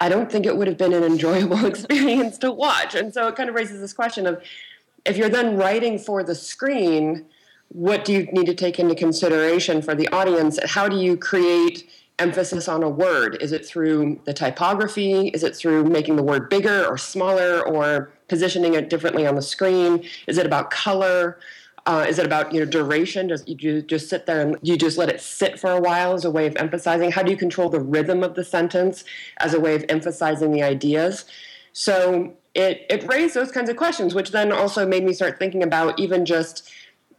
[0.00, 2.94] I don't think it would have been an enjoyable experience to watch.
[2.94, 4.42] And so it kind of raises this question of
[5.04, 7.26] if you're then writing for the screen,
[7.68, 10.58] what do you need to take into consideration for the audience?
[10.64, 11.86] How do you create
[12.18, 13.38] emphasis on a word?
[13.40, 15.28] Is it through the typography?
[15.28, 19.42] Is it through making the word bigger or smaller or positioning it differently on the
[19.42, 20.04] screen?
[20.26, 21.38] Is it about color?
[21.86, 23.28] Uh, is it about you know duration?
[23.28, 26.24] Does you just sit there and you just let it sit for a while as
[26.24, 27.10] a way of emphasizing?
[27.10, 29.04] How do you control the rhythm of the sentence
[29.38, 31.24] as a way of emphasizing the ideas?
[31.72, 35.62] So it it raised those kinds of questions, which then also made me start thinking
[35.62, 36.70] about even just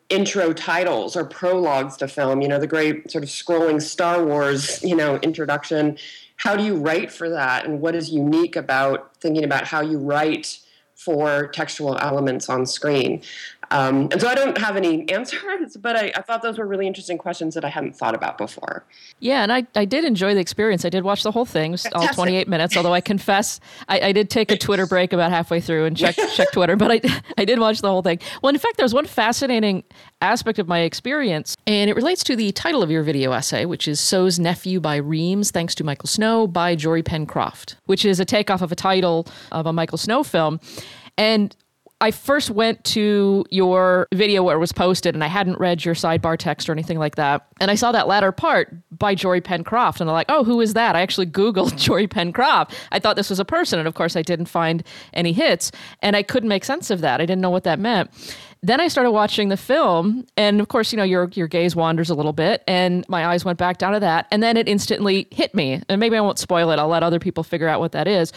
[0.09, 2.41] intro titles or prologues to film.
[2.41, 5.97] You know, the great sort of scrolling Star Wars, you know, introduction.
[6.37, 9.97] How do you write for that, and what is unique about thinking about how you
[9.97, 10.59] write?
[10.99, 13.21] for textual elements on screen.
[13.71, 16.87] Um, and so I don't have any answers, but I, I, thought those were really
[16.87, 18.83] interesting questions that I hadn't thought about before.
[19.19, 20.85] Yeah, and I, I did enjoy the experience.
[20.85, 24.29] I did watch the whole thing, all 28 minutes, although I confess I, I, did
[24.31, 27.59] take a Twitter break about halfway through and check, check Twitter, but I, I did
[27.59, 28.19] watch the whole thing.
[28.41, 29.83] Well, in fact, there's one fascinating
[30.21, 33.87] aspect of my experience, and it relates to the title of your video essay, which
[33.87, 38.25] is Snow's Nephew by Remes, thanks to Michael Snow by Jory Pencroft, which is a
[38.25, 40.59] takeoff of a title of a Michael Snow film.
[41.17, 41.55] And
[42.01, 45.95] I first went to your video where it was posted and I hadn't read your
[45.95, 47.47] sidebar text or anything like that.
[47.59, 50.75] And I saw that latter part by Jory Pencroft and I'm like, oh, who is
[50.75, 50.95] that?
[50.95, 52.73] I actually Googled Jory Pencroft.
[52.91, 53.79] I thought this was a person.
[53.79, 54.83] And of course, I didn't find
[55.13, 57.19] any hits and I couldn't make sense of that.
[57.19, 58.09] I didn't know what that meant.
[58.61, 62.09] Then I started watching the film, and of course, you know, your your gaze wanders
[62.09, 65.29] a little bit, and my eyes went back down to that, and then it instantly
[65.31, 65.81] hit me.
[65.87, 66.77] And maybe I won't spoil it.
[66.77, 68.33] I'll let other people figure out what that is.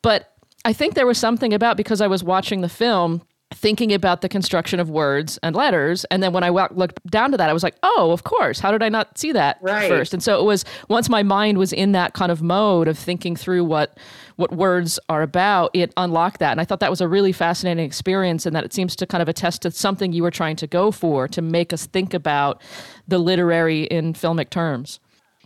[0.00, 0.32] But
[0.64, 3.22] I think there was something about because I was watching the film
[3.52, 6.04] thinking about the construction of words and letters.
[6.06, 8.58] And then when i looked down to that i was like oh of course.
[8.58, 9.88] How did i not see that right.
[9.88, 10.12] first?
[10.12, 13.36] And so it was once my mind was in that kind of mode of thinking
[13.36, 13.98] through what
[14.36, 16.52] what words are about it unlocked that.
[16.52, 19.22] And i thought that was a really fascinating experience and that it seems to kind
[19.22, 22.60] of attest to something you were trying to go for to make us think about
[23.06, 24.98] the literary in filmic terms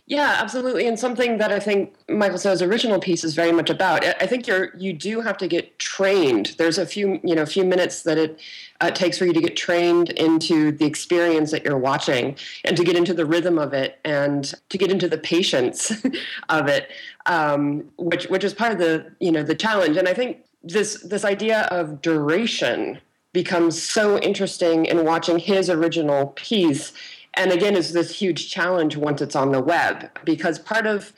[0.09, 4.07] yeah, absolutely, and something that I think Michael Snow's original piece is very much about.
[4.07, 6.55] I think you're you do have to get trained.
[6.57, 8.40] There's a few you know few minutes that it
[8.81, 12.85] uh, takes for you to get trained into the experience that you're watching, and to
[12.85, 15.90] get into the rhythm of it, and to get into the patience
[16.49, 16.90] of it,
[17.27, 19.99] um, which which is part of the you know the challenge.
[19.99, 22.99] And I think this this idea of duration
[23.35, 26.94] becomes so interesting in watching his original piece
[27.38, 31.12] and again is this huge challenge once it's on the web because part of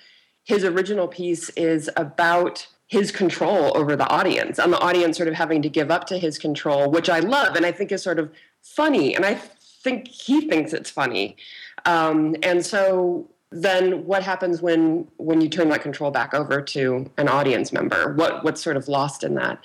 [0.44, 5.34] his original piece is about his control over the audience and the audience sort of
[5.34, 8.18] having to give up to his control which i love and i think is sort
[8.18, 8.30] of
[8.62, 9.16] funny.
[9.16, 9.40] And i
[9.82, 11.36] think he thinks it's funny.
[11.84, 17.10] Um, and so then what happens when when you turn that control back over to
[17.16, 18.14] an audience member?
[18.14, 19.58] What what's sort of lost in that?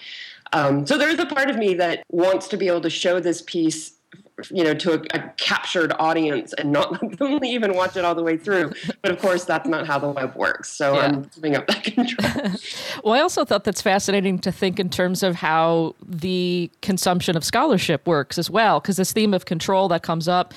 [0.54, 3.42] Um, so there's a part of me that wants to be able to show this
[3.42, 3.94] piece
[4.52, 8.04] you know to a, a, captured audience and not let them leave and watch it
[8.04, 8.72] all the way through.
[9.02, 10.70] But of course that's not how the web works.
[10.72, 11.02] So yeah.
[11.02, 12.52] i'm giving up that control.
[13.04, 17.44] Well i also thought that's fascinating to think in terms of how the consumption of
[17.44, 20.54] scholarship works as well because this theme of control that comes up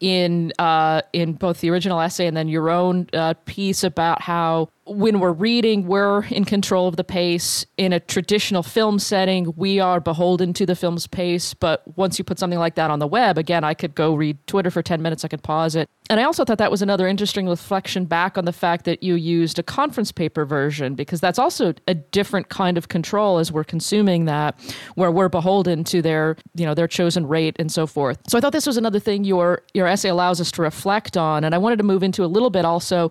[0.00, 4.68] in uh, in both the original essay and then your own uh, piece about how
[4.86, 7.66] when we're reading, we're in control of the pace.
[7.76, 11.54] In a traditional film setting, we are beholden to the film's pace.
[11.54, 14.38] But once you put something like that on the web, again, I could go read
[14.46, 15.88] Twitter for 10 minutes, I could pause it.
[16.08, 19.16] And I also thought that was another interesting reflection back on the fact that you
[19.16, 23.64] used a conference paper version, because that's also a different kind of control as we're
[23.64, 24.56] consuming that,
[24.94, 28.18] where we're beholden to their, you know, their chosen rate and so forth.
[28.28, 31.42] So I thought this was another thing your your essay allows us to reflect on.
[31.42, 33.10] And I wanted to move into a little bit also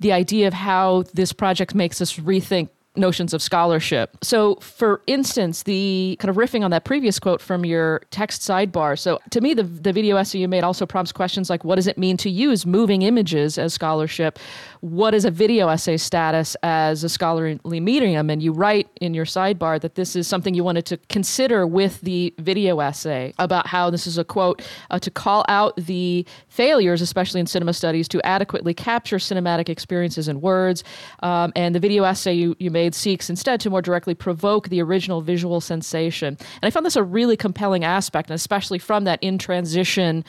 [0.00, 4.16] the idea of how this project makes us rethink notions of scholarship.
[4.22, 8.98] So, for instance, the kind of riffing on that previous quote from your text sidebar.
[8.98, 11.86] So, to me, the, the video essay you made also prompts questions like what does
[11.86, 14.38] it mean to use moving images as scholarship?
[14.80, 18.30] What is a video essay status as a scholarly medium?
[18.30, 22.00] And you write in your sidebar that this is something you wanted to consider with
[22.00, 27.02] the video essay about how this is a quote uh, to call out the failures,
[27.02, 30.82] especially in cinema studies, to adequately capture cinematic experiences in words.
[31.22, 34.80] Um, and the video essay you, you made seeks instead to more directly provoke the
[34.80, 36.38] original visual sensation.
[36.38, 40.24] And I found this a really compelling aspect, and especially from that in transition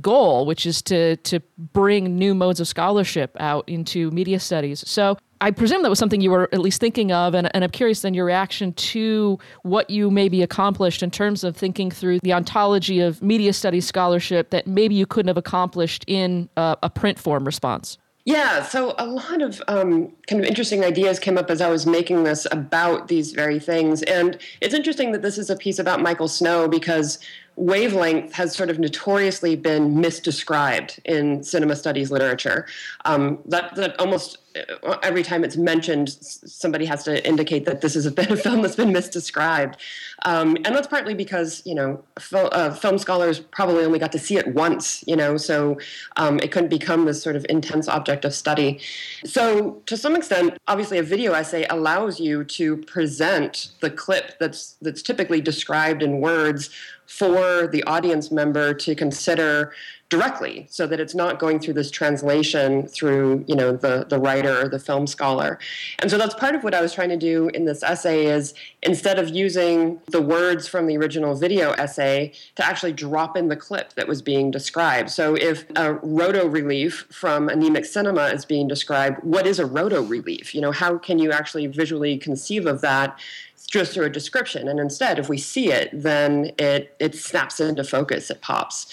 [0.00, 4.86] goal, which is to to bring new modes of scholarship out into media studies.
[4.88, 7.70] So I presume that was something you were at least thinking of, and, and I'm
[7.70, 12.32] curious then your reaction to what you maybe accomplished in terms of thinking through the
[12.32, 17.18] ontology of media studies scholarship that maybe you couldn't have accomplished in a, a print
[17.18, 17.98] form response.
[18.24, 21.86] Yeah, so a lot of um, kind of interesting ideas came up as I was
[21.86, 24.02] making this about these very things.
[24.02, 27.18] And it's interesting that this is a piece about Michael Snow because
[27.56, 32.66] wavelength has sort of notoriously been misdescribed in cinema studies literature.
[33.04, 37.94] Um, that, that almost uh, every time it's mentioned, somebody has to indicate that this
[37.94, 39.76] has been a film that's been misdescribed.
[40.24, 44.18] Um, and that's partly because, you know, fil- uh, film scholars probably only got to
[44.18, 45.78] see it once, you know, so
[46.16, 48.80] um, it couldn't become this sort of intense object of study.
[49.24, 54.76] So, to some extent, obviously, a video essay allows you to present the clip that's,
[54.82, 56.70] that's typically described in words
[57.12, 59.70] for the audience member to consider
[60.08, 64.62] directly so that it's not going through this translation through you know the the writer
[64.62, 65.58] or the film scholar.
[66.00, 68.54] And so that's part of what i was trying to do in this essay is
[68.82, 73.56] instead of using the words from the original video essay to actually drop in the
[73.56, 75.10] clip that was being described.
[75.10, 80.02] So if a roto relief from anemic cinema is being described what is a roto
[80.02, 80.54] relief?
[80.54, 83.18] You know how can you actually visually conceive of that
[83.66, 84.68] just through a description.
[84.68, 88.92] And instead, if we see it, then it it snaps into focus, it pops.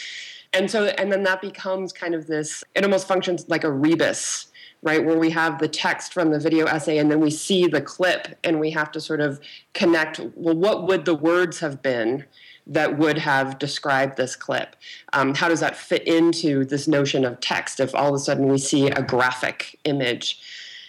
[0.54, 4.48] And so and then that becomes kind of this, it almost functions like a rebus,
[4.82, 5.06] right?
[5.06, 8.28] Where we have the text from the video essay and then we see the clip
[8.44, 9.40] and we have to sort of
[9.74, 12.26] connect, well, what would the words have been?
[12.70, 14.76] that would have described this clip.
[15.14, 18.48] Um, how does that fit into this notion of text if all of a sudden
[18.48, 20.40] we see a graphic image?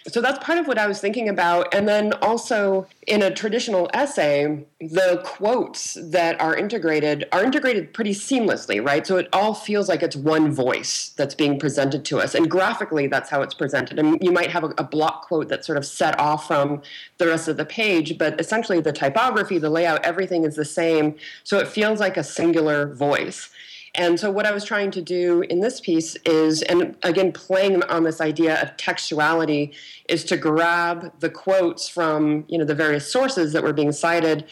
[0.07, 1.73] So that's part of what I was thinking about.
[1.73, 8.13] And then also in a traditional essay, the quotes that are integrated are integrated pretty
[8.13, 9.05] seamlessly, right?
[9.05, 12.33] So it all feels like it's one voice that's being presented to us.
[12.33, 13.99] And graphically, that's how it's presented.
[13.99, 16.81] And you might have a, a block quote that's sort of set off from
[17.19, 21.15] the rest of the page, but essentially the typography, the layout, everything is the same.
[21.43, 23.49] So it feels like a singular voice.
[23.93, 27.83] And so, what I was trying to do in this piece is, and again, playing
[27.83, 29.73] on this idea of textuality,
[30.07, 34.45] is to grab the quotes from you know the various sources that were being cited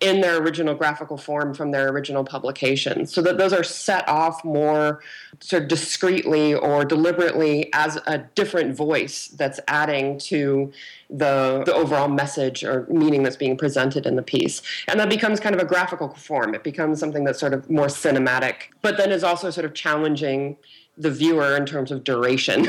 [0.00, 3.06] in their original graphical form from their original publication.
[3.06, 5.00] So that those are set off more
[5.40, 10.72] sort of discreetly or deliberately as a different voice that's adding to
[11.08, 14.62] the, the overall message or meaning that's being presented in the piece.
[14.88, 16.54] And that becomes kind of a graphical form.
[16.54, 20.56] It becomes something that's sort of more cinematic but then is also sort of challenging
[20.96, 22.68] the viewer in terms of duration.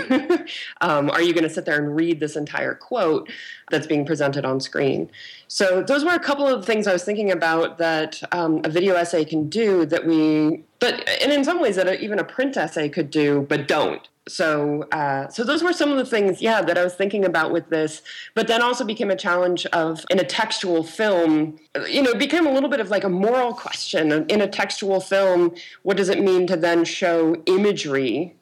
[0.82, 3.30] um, are you going to sit there and read this entire quote
[3.72, 5.10] that's being presented on screen?
[5.48, 8.96] So, those were a couple of things I was thinking about that um, a video
[8.96, 12.90] essay can do that we, but, and in some ways that even a print essay
[12.90, 16.78] could do, but don't so uh, so those were some of the things yeah that
[16.78, 18.02] i was thinking about with this
[18.34, 21.58] but then also became a challenge of in a textual film
[21.88, 24.12] you know became a little bit of like a moral question.
[24.30, 28.36] In a textual film what does it mean to then show imagery?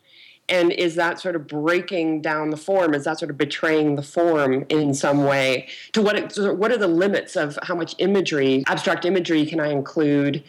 [0.49, 2.93] And is that sort of breaking down the form?
[2.93, 5.69] Is that sort of betraying the form in some way?
[5.93, 9.67] To what it, what are the limits of how much imagery abstract imagery can i
[9.67, 10.43] include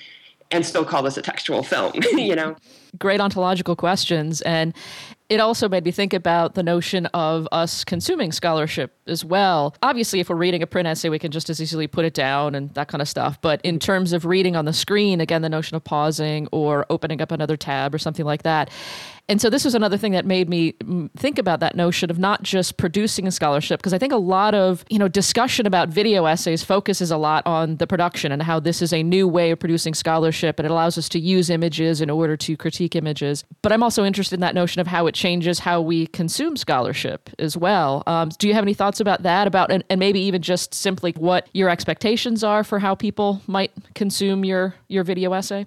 [0.50, 2.56] and still call this a textual film you know?
[2.98, 4.40] Great ontological questions.
[4.42, 4.74] And
[5.34, 9.74] it also made me think about the notion of us consuming scholarship as well.
[9.82, 12.54] Obviously, if we're reading a print essay, we can just as easily put it down
[12.54, 13.40] and that kind of stuff.
[13.42, 17.20] But in terms of reading on the screen, again, the notion of pausing or opening
[17.20, 18.70] up another tab or something like that,
[19.28, 20.74] and so this was another thing that made me
[21.16, 24.54] think about that notion of not just producing a scholarship, because I think a lot
[24.54, 28.60] of, you know, discussion about video essays focuses a lot on the production and how
[28.60, 32.02] this is a new way of producing scholarship and it allows us to use images
[32.02, 33.44] in order to critique images.
[33.62, 37.30] But I'm also interested in that notion of how it changes how we consume scholarship
[37.38, 38.02] as well.
[38.06, 39.46] Um, do you have any thoughts about that?
[39.46, 43.72] About and, and maybe even just simply what your expectations are for how people might
[43.94, 45.64] consume your your video essay?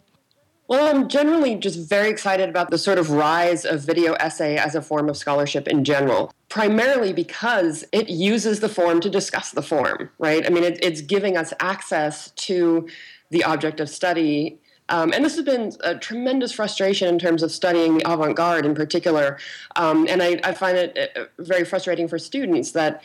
[0.68, 4.76] Well, I'm generally just very excited about the sort of rise of video essay as
[4.76, 9.61] a form of scholarship in general, primarily because it uses the form to discuss the
[9.61, 10.45] form, right?
[10.45, 12.89] I mean, it, it's giving us access to
[13.30, 14.59] the object of study.
[14.89, 18.65] Um, and this has been a tremendous frustration in terms of studying the avant garde
[18.65, 19.38] in particular.
[19.78, 23.03] Um, and I, I, find it uh, very frustrating for students that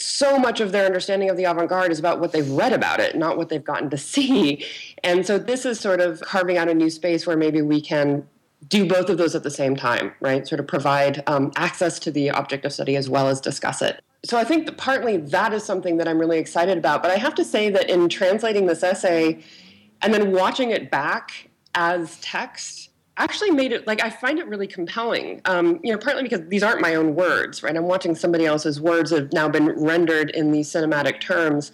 [0.00, 3.16] so much of their understanding of the avant-garde is about what they've read about it
[3.16, 4.64] not what they've gotten to see.
[5.02, 8.26] And so this is sort of carving out a new space where maybe we can
[8.68, 10.46] do both of those at the same time right?
[10.46, 14.02] Sort of provide um, access to the object of study as well as discuss it.
[14.24, 17.16] So i think that partly that is something that i'm really excited about but i
[17.16, 19.40] have to say that in translating this essay
[20.02, 22.87] and then watching it back as text
[23.18, 25.40] actually made it like I find it really compelling.
[25.44, 27.76] Um, you know, partly because these aren't my own words, right?
[27.76, 31.72] I'm watching somebody else's words have now been rendered in these cinematic terms,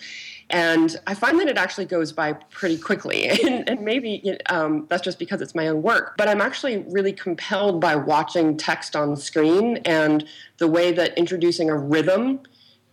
[0.50, 3.30] And I find that it actually goes by pretty quickly.
[3.44, 6.14] And, and maybe um, that's just because it's my own work.
[6.16, 10.24] But I'm actually really compelled by watching text on screen and
[10.58, 12.40] the way that introducing a rhythm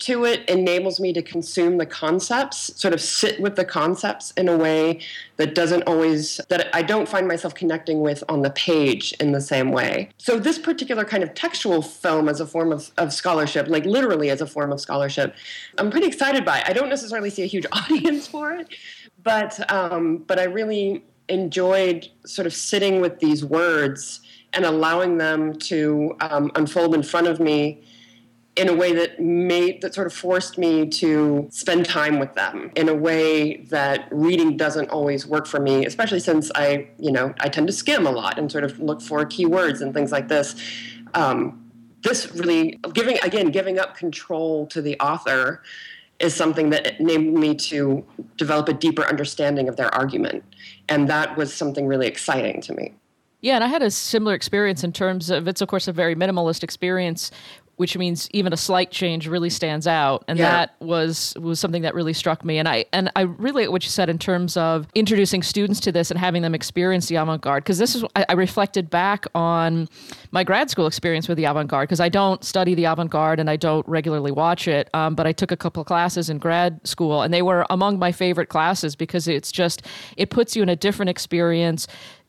[0.02, 4.50] to it enables me to consume the concepts, sort of sit with the concepts in
[4.50, 5.00] a way
[5.38, 9.42] that doesn't always, that I don't find myself connecting with on the page in the
[9.42, 10.10] same way.
[10.18, 14.30] So, this particular kind of textual film as a form of, of scholarship, like literally
[14.30, 15.36] as a form of scholarship,
[15.78, 16.64] I'm pretty excited by.
[16.66, 18.68] I don't necessarily see a huge audience for it,
[19.24, 24.22] but, um, but I really enjoyed sort of sitting with these words
[24.54, 27.84] and allowing them to um, unfold in front of me
[28.58, 32.70] in a way that made that sort of forced me to spend time with them
[32.76, 37.34] in a way that reading doesn't always work for me especially since i you know
[37.40, 40.28] i tend to skim a lot and sort of look for keywords and things like
[40.28, 40.56] this.
[41.14, 41.72] Um,
[42.04, 45.62] this really giving again giving up control to the author
[46.20, 48.06] is something that enabled me to
[48.38, 50.44] develop a deeper understanding of their argument.
[50.88, 52.94] And that was something really exciting to me.
[53.42, 56.16] Yeah, and I had a similar experience in terms of it's, of course, a very
[56.16, 57.32] minimalist experience
[57.82, 60.24] which means even a slight change really stands out.
[60.28, 60.52] And yeah.
[60.52, 62.60] that was was something that really struck me.
[62.60, 66.12] And i and i really what you said in terms of introducing students to this
[66.12, 67.64] and having them experience the avant-garde.
[67.64, 69.90] Because this is I, I, reflected back on
[70.30, 73.56] my grad school experience with the avant-garde because i don't study the avant-garde and i
[73.56, 74.88] don't regularly watch it.
[74.94, 77.98] Um, but i took a couple of classes in grad school and they were among
[77.98, 79.82] my favorite classes because it's just
[80.18, 81.88] it puts you in a different experience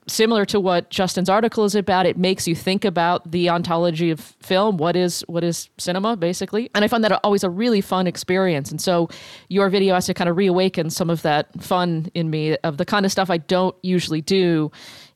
[0.09, 4.21] similar to what Justin's article is about, it makes you think about the ontology of
[4.21, 4.77] film.
[4.77, 6.71] What is what is cinema, basically?
[6.75, 8.71] And I find that always a really fun experience.
[8.71, 9.09] And so
[9.49, 12.85] your video has to kind of reawaken some of that fun in me of the
[12.85, 14.71] kind of stuff I don't usually do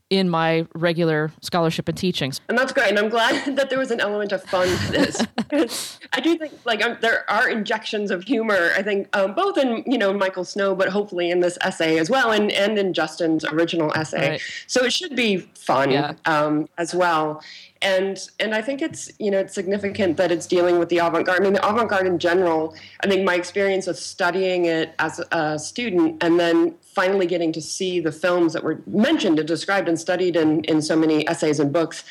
[0.08, 2.40] in my regular scholarship and teachings.
[2.48, 2.90] And that's great.
[2.90, 5.98] And I'm glad that there was an element of fun to this.
[6.12, 9.82] I do think like um, there are injections of humor, I think um, both in,
[9.86, 13.44] you know, Michael Snow, but hopefully in this essay as well and, and in Justin's
[13.44, 14.30] original essay.
[14.30, 14.42] Right.
[14.66, 16.14] So it should be fun yeah.
[16.24, 17.42] um, as well
[17.82, 21.40] and and I think it's you know it's significant that it's dealing with the avant-garde.
[21.40, 22.74] I mean, the avant-garde in general.
[23.02, 27.60] I think my experience of studying it as a student and then finally getting to
[27.60, 31.60] see the films that were mentioned and described and studied in in so many essays
[31.60, 32.04] and books.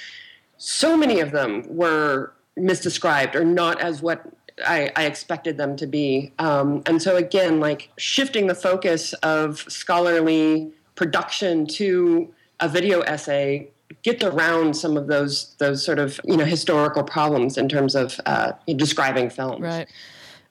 [0.57, 4.25] So many of them were misdescribed or not as what
[4.65, 6.31] I, I, expected them to be.
[6.39, 13.69] Um, and so, again, like shifting the focus of scholarly production to a video essay
[14.03, 18.19] gets around some of those those sort of you know historical problems in terms of
[18.25, 19.61] uh, describing films.
[19.61, 19.87] Right.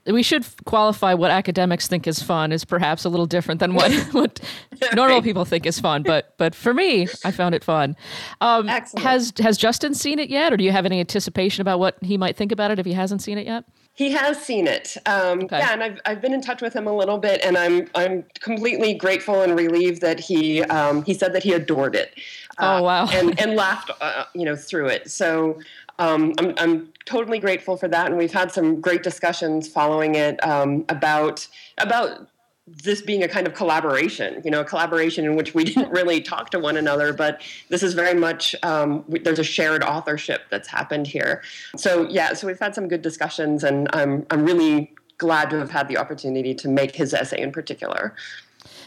[0.06, 3.90] We should qualify what academics think is fun is perhaps a little different than what,
[4.12, 4.38] what
[4.94, 6.02] normal people think is fun.
[6.02, 7.96] But but for me, I found it fun.
[8.42, 9.02] Um, Excellent.
[9.04, 12.18] Has has Justin seen it yet, or do you have any anticipation about what he
[12.18, 13.64] might think about it if he hasn't seen it yet?
[13.96, 14.96] He has seen it.
[15.06, 15.58] Um, okay.
[15.58, 18.24] Yeah, and I've, I've been in touch with him a little bit, and I'm I'm
[18.40, 22.12] completely grateful and relieved that he um, he said that he adored it.
[22.58, 23.08] Oh wow!
[23.08, 25.10] and and laughed, uh, you know, through it.
[25.10, 25.58] So
[25.98, 30.42] um, I'm I'm totally grateful for that, and we've had some great discussions following it
[30.46, 31.46] um, about
[31.78, 32.28] about
[32.66, 36.20] this being a kind of collaboration, you know, a collaboration in which we didn't really
[36.20, 40.68] talk to one another, but this is very much um, there's a shared authorship that's
[40.68, 41.42] happened here.
[41.76, 45.70] So yeah, so we've had some good discussions, and I'm I'm really glad to have
[45.70, 48.14] had the opportunity to make his essay in particular.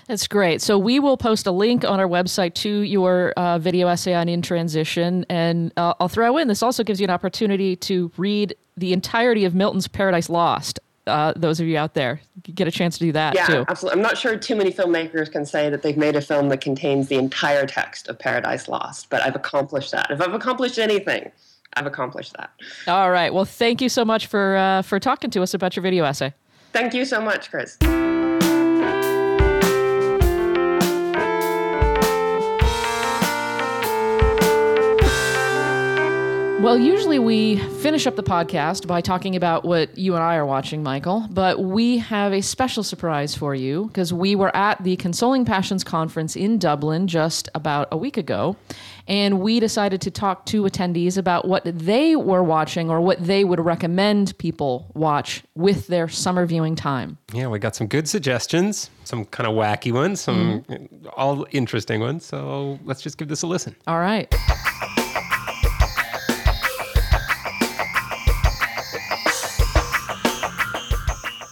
[0.07, 0.61] That's great.
[0.61, 4.29] So we will post a link on our website to your uh, video essay on
[4.29, 8.55] In Transition, and uh, I'll throw in this also gives you an opportunity to read
[8.77, 10.79] the entirety of Milton's Paradise Lost.
[11.05, 12.19] Uh, those of you out there
[12.53, 13.65] get a chance to do that yeah, too.
[13.69, 13.97] absolutely.
[13.97, 17.07] I'm not sure too many filmmakers can say that they've made a film that contains
[17.07, 20.11] the entire text of Paradise Lost, but I've accomplished that.
[20.11, 21.31] If I've accomplished anything,
[21.75, 22.49] I've accomplished that.
[22.87, 23.33] All right.
[23.33, 26.33] Well, thank you so much for uh, for talking to us about your video essay.
[26.73, 27.77] Thank you so much, Chris.
[36.59, 40.45] Well, usually we finish up the podcast by talking about what you and I are
[40.45, 44.95] watching, Michael, but we have a special surprise for you because we were at the
[44.95, 48.55] Consoling Passions conference in Dublin just about a week ago,
[49.07, 53.43] and we decided to talk to attendees about what they were watching or what they
[53.43, 57.19] would recommend people watch with their summer viewing time.
[57.33, 61.11] Yeah, we got some good suggestions, some kind of wacky ones, some mm.
[61.15, 62.25] all interesting ones.
[62.25, 63.75] So let's just give this a listen.
[63.85, 64.33] All right.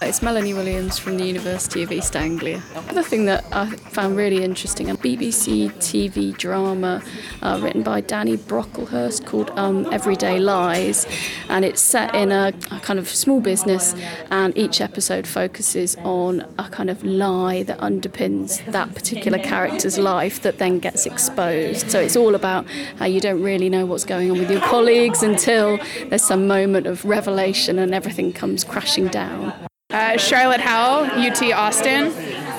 [0.06, 2.62] It's Melanie Williams from the University of East Anglia.
[2.76, 7.02] Another thing that I found really interesting, a BBC TV drama
[7.42, 11.08] uh, written by Danny Brocklehurst called um, Everyday Lies,
[11.48, 13.96] and it's set in a, a, kind of small business,
[14.30, 20.40] and each episode focuses on a kind of lie that underpins that particular character's life
[20.42, 21.90] that then gets exposed.
[21.90, 22.64] So it's all about
[23.00, 25.80] how you don't really know what's going on with your colleagues until
[26.10, 29.52] there's some moment of revelation and everything comes crashing down.
[29.96, 32.12] Uh, Charlotte Howell, UT Austin.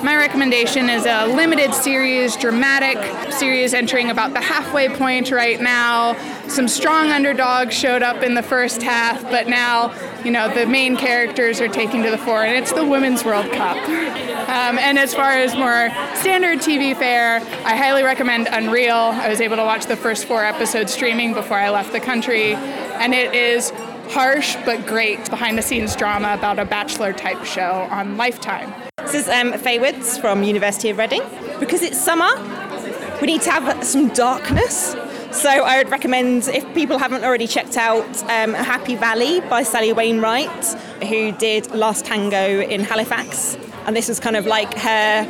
[0.04, 2.98] My recommendation is a limited series, dramatic
[3.32, 6.16] series entering about the halfway point right now.
[6.48, 10.96] Some strong underdogs showed up in the first half, but now, you know, the main
[10.96, 13.76] characters are taking to the fore, and it's the Women's World Cup.
[14.48, 18.96] Um, and as far as more standard TV fare, I highly recommend Unreal.
[18.96, 22.54] I was able to watch the first four episodes streaming before I left the country,
[22.54, 23.70] and it is
[24.08, 28.72] harsh but great behind the scenes drama about a bachelor type show on Lifetime.
[28.98, 31.22] This is um, Faye Woods from University of Reading.
[31.60, 32.30] Because it's summer,
[33.20, 34.96] we need to have some darkness.
[35.30, 39.92] So I would recommend, if people haven't already checked out um, Happy Valley by Sally
[39.92, 40.64] Wainwright,
[41.08, 43.56] who did Last Tango in Halifax.
[43.86, 45.24] And this was kind of like her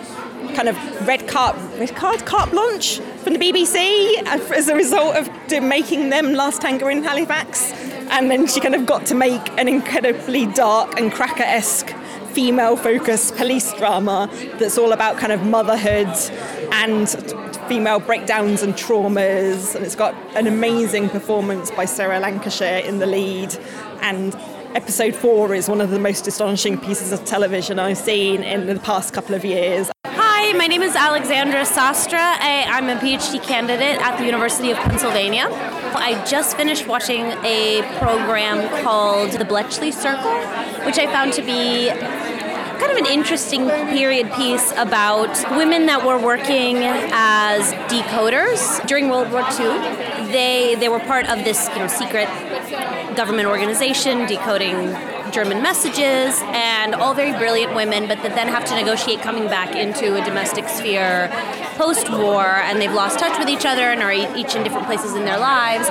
[0.55, 0.77] kind of
[1.07, 6.89] red card, red card, from the BBC as a result of making them Last Tango
[6.89, 7.73] in Halifax
[8.11, 11.95] and then she kind of got to make an incredibly dark and cracker esque
[12.33, 16.09] female focused police drama that's all about kind of motherhood
[16.73, 17.09] and
[17.69, 19.75] female breakdowns and traumas.
[19.75, 23.57] And it's got an amazing performance by Sarah Lancashire in the lead.
[24.01, 24.35] And
[24.75, 28.81] episode four is one of the most astonishing pieces of television I've seen in the
[28.81, 29.91] past couple of years.
[30.49, 32.17] Hi, my name is Alexandra Sastre.
[32.17, 35.47] I, am a PhD candidate at the University of Pennsylvania.
[35.51, 40.41] I just finished watching a program called The Bletchley Circle,
[40.87, 46.19] which I found to be kind of an interesting period piece about women that were
[46.19, 50.33] working as decoders during World War II.
[50.33, 52.27] They they were part of this you know secret
[53.15, 54.97] government organization decoding
[55.33, 59.77] German messages, and all very brilliant women, but that then have to negotiate coming back
[59.77, 61.29] into a domestic sphere
[61.77, 65.15] post war, and they've lost touch with each other and are each in different places
[65.15, 65.89] in their lives.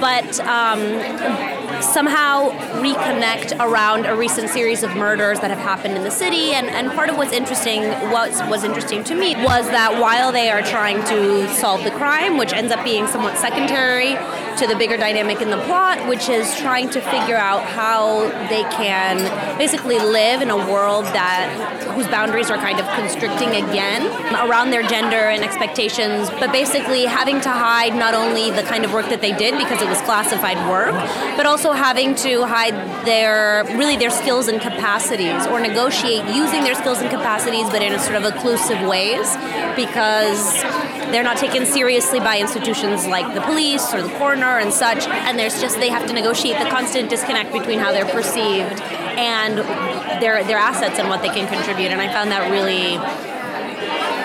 [0.00, 2.50] But um, somehow
[2.80, 6.52] reconnect around a recent series of murders that have happened in the city.
[6.52, 10.50] And, and part of what's interesting, what was interesting to me, was that while they
[10.50, 14.16] are trying to solve the crime, which ends up being somewhat secondary
[14.58, 18.62] to the bigger dynamic in the plot, which is trying to figure out how they
[18.72, 19.18] can
[19.58, 21.52] basically live in a world that
[21.94, 24.04] whose boundaries are kind of constricting again
[24.48, 28.92] around their gender and expectations, but basically having to hide not only the kind of
[28.92, 30.94] work that they did because it was classified work,
[31.36, 32.74] but also having to hide
[33.06, 37.92] their really their skills and capacities or negotiate using their skills and capacities but in
[37.92, 39.36] a sort of occlusive ways
[39.76, 40.62] because
[41.12, 45.06] they're not taken seriously by institutions like the police or the coroner and such.
[45.06, 48.80] And there's just they have to negotiate the constant disconnect between how they're perceived
[49.16, 49.58] and
[50.20, 51.90] their their assets and what they can contribute.
[51.90, 52.98] And I found that really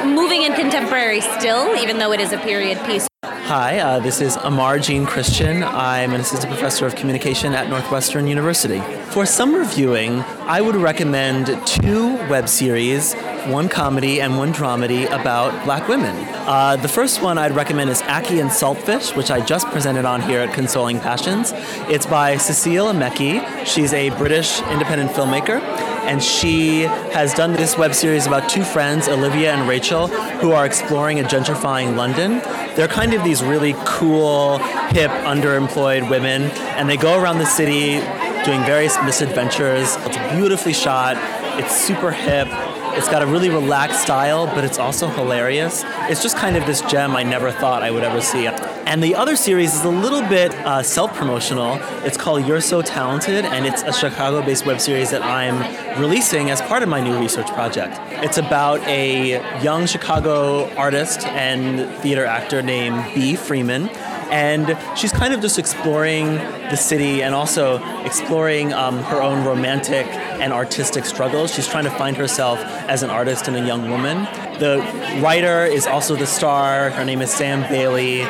[0.08, 3.08] moving and contemporary still even though it is a period piece
[3.52, 5.62] Hi, uh, this is Aymar Jean Christian.
[5.62, 8.80] I'm an assistant professor of communication at Northwestern University.
[9.10, 13.14] For summer viewing, I would recommend two web series,
[13.48, 16.16] one comedy and one dramedy about black women.
[16.48, 20.22] Uh, the first one I'd recommend is Ackee and Saltfish, which I just presented on
[20.22, 21.52] here at Consoling Passions.
[21.90, 23.66] It's by Cecile Emeke.
[23.66, 25.60] She's a British independent filmmaker
[26.04, 26.82] and she
[27.14, 31.24] has done this web series about two friends, Olivia and Rachel, who are exploring a
[31.24, 32.42] gentrifying London.
[32.76, 34.58] They're kind of these really cool,
[34.90, 36.44] hip, underemployed women,
[36.78, 38.00] and they go around the city
[38.46, 39.98] doing various misadventures.
[40.00, 41.18] It's beautifully shot,
[41.60, 42.48] it's super hip,
[42.94, 45.84] it's got a really relaxed style, but it's also hilarious.
[46.10, 48.48] It's just kind of this gem I never thought I would ever see.
[48.86, 51.80] And the other series is a little bit uh, self promotional.
[52.06, 56.50] It's called You're So Talented, and it's a Chicago based web series that I'm releasing
[56.50, 57.98] as part of my new research project.
[58.24, 63.90] It's about a young Chicago artist and theater actor named Bee Freeman
[64.32, 70.08] and she's kind of just exploring the city and also exploring um, her own romantic
[70.08, 71.54] and artistic struggles.
[71.54, 74.24] She's trying to find herself as an artist and a young woman.
[74.60, 74.80] The
[75.22, 76.92] writer is also the star.
[76.92, 78.22] Her name is Sam Bailey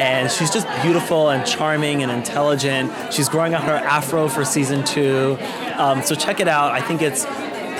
[0.00, 2.90] and she's just beautiful and charming and intelligent.
[3.12, 5.36] She's growing out her afro for season two.
[5.76, 6.72] Um, so check it out.
[6.72, 7.26] I think it's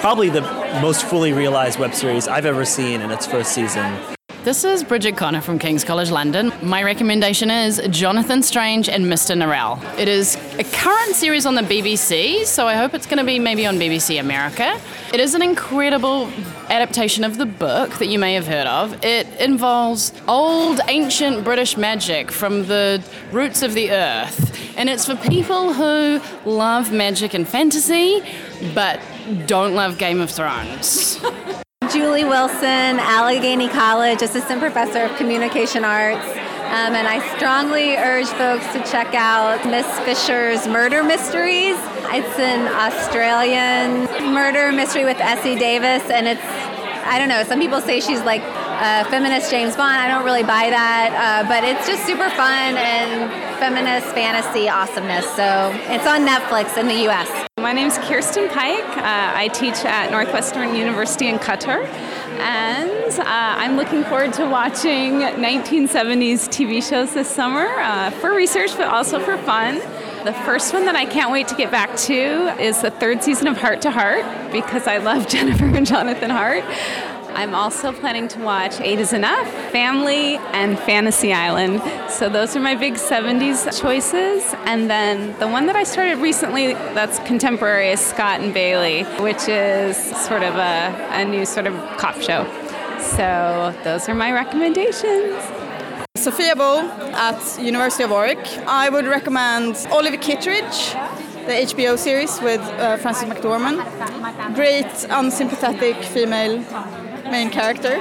[0.01, 0.43] probably the
[0.83, 3.99] most fully realized web series I've ever seen in its first season.
[4.43, 6.51] This is Bridget Conor from King's College London.
[6.63, 9.37] My recommendation is Jonathan Strange and Mr.
[9.37, 9.79] Norrell.
[9.99, 13.39] It is a current series on the BBC, so I hope it's going to be
[13.39, 14.81] maybe on BBC America.
[15.13, 16.31] It is an incredible
[16.71, 19.05] adaptation of the book that you may have heard of.
[19.05, 25.17] It involves old, ancient British magic from the roots of the earth, and it's for
[25.17, 28.23] people who love magic and fantasy,
[28.75, 29.01] but
[29.45, 31.21] don't love Game of Thrones.
[31.93, 36.25] Julie Wilson, Allegheny College, Assistant Professor of Communication Arts.
[36.25, 41.75] Um, and I strongly urge folks to check out Miss Fisher's Murder Mysteries.
[42.15, 46.45] It's an Australian murder mystery with Essie Davis, and it's,
[47.07, 49.97] I don't know, some people say she's like a feminist James Bond.
[49.97, 55.27] I don't really buy that, uh, but it's just super fun and feminist fantasy awesomeness.
[55.37, 57.47] So it's on Netflix in the US.
[57.59, 58.97] My name is Kirsten Pike.
[58.97, 61.85] Uh, I teach at Northwestern University in Qatar.
[62.41, 68.75] And uh, I'm looking forward to watching 1970s TV shows this summer uh, for research,
[68.79, 69.75] but also for fun.
[70.25, 72.15] The first one that I can't wait to get back to
[72.59, 76.65] is the third season of Hart to Hart because I love Jennifer and Jonathan Hart.
[77.35, 81.83] I'm also planning to watch Eight is Enough, Family, and Fantasy Island.
[82.11, 84.55] So those are my big 70s choices.
[84.67, 89.49] And then the one that I started recently that's contemporary is Scott and Bailey, which
[89.49, 92.45] is sort of a, a new sort of cop show.
[93.01, 95.43] So those are my recommendations.
[96.17, 96.81] Sophia Bull
[97.15, 98.45] at University of Warwick.
[98.67, 100.93] I would recommend Olive Kitteridge,
[101.47, 103.83] the HBO series with uh, Frances McDormand.
[104.55, 106.63] Great, unsympathetic female
[107.31, 108.01] main character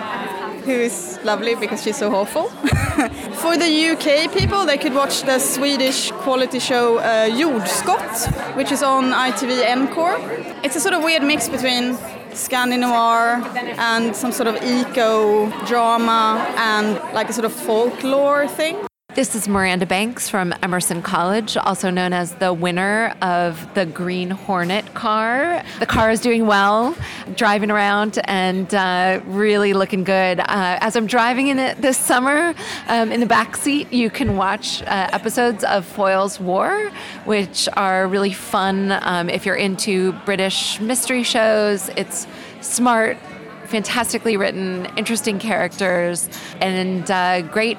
[0.65, 2.43] who is lovely because she's so awful.
[3.43, 8.83] For the UK people, they could watch the Swedish quality show uh, Jordskott, which is
[8.83, 10.17] on ITV Encore.
[10.63, 11.95] It's a sort of weird mix between
[12.33, 13.41] Scandi-noir
[13.77, 18.88] and some sort of eco drama and like a sort of folklore thing.
[19.19, 24.29] This is Miranda Banks from Emerson College, also known as the winner of the Green
[24.29, 25.61] Hornet car.
[25.79, 26.95] The car is doing well,
[27.35, 30.39] driving around and uh, really looking good.
[30.39, 30.45] Uh,
[30.79, 32.55] as I'm driving in it this summer,
[32.87, 36.89] um, in the back seat, you can watch uh, episodes of Foyle's War,
[37.25, 41.89] which are really fun um, if you're into British mystery shows.
[41.97, 42.25] It's
[42.61, 43.17] smart,
[43.65, 46.29] fantastically written, interesting characters,
[46.61, 47.77] and uh, great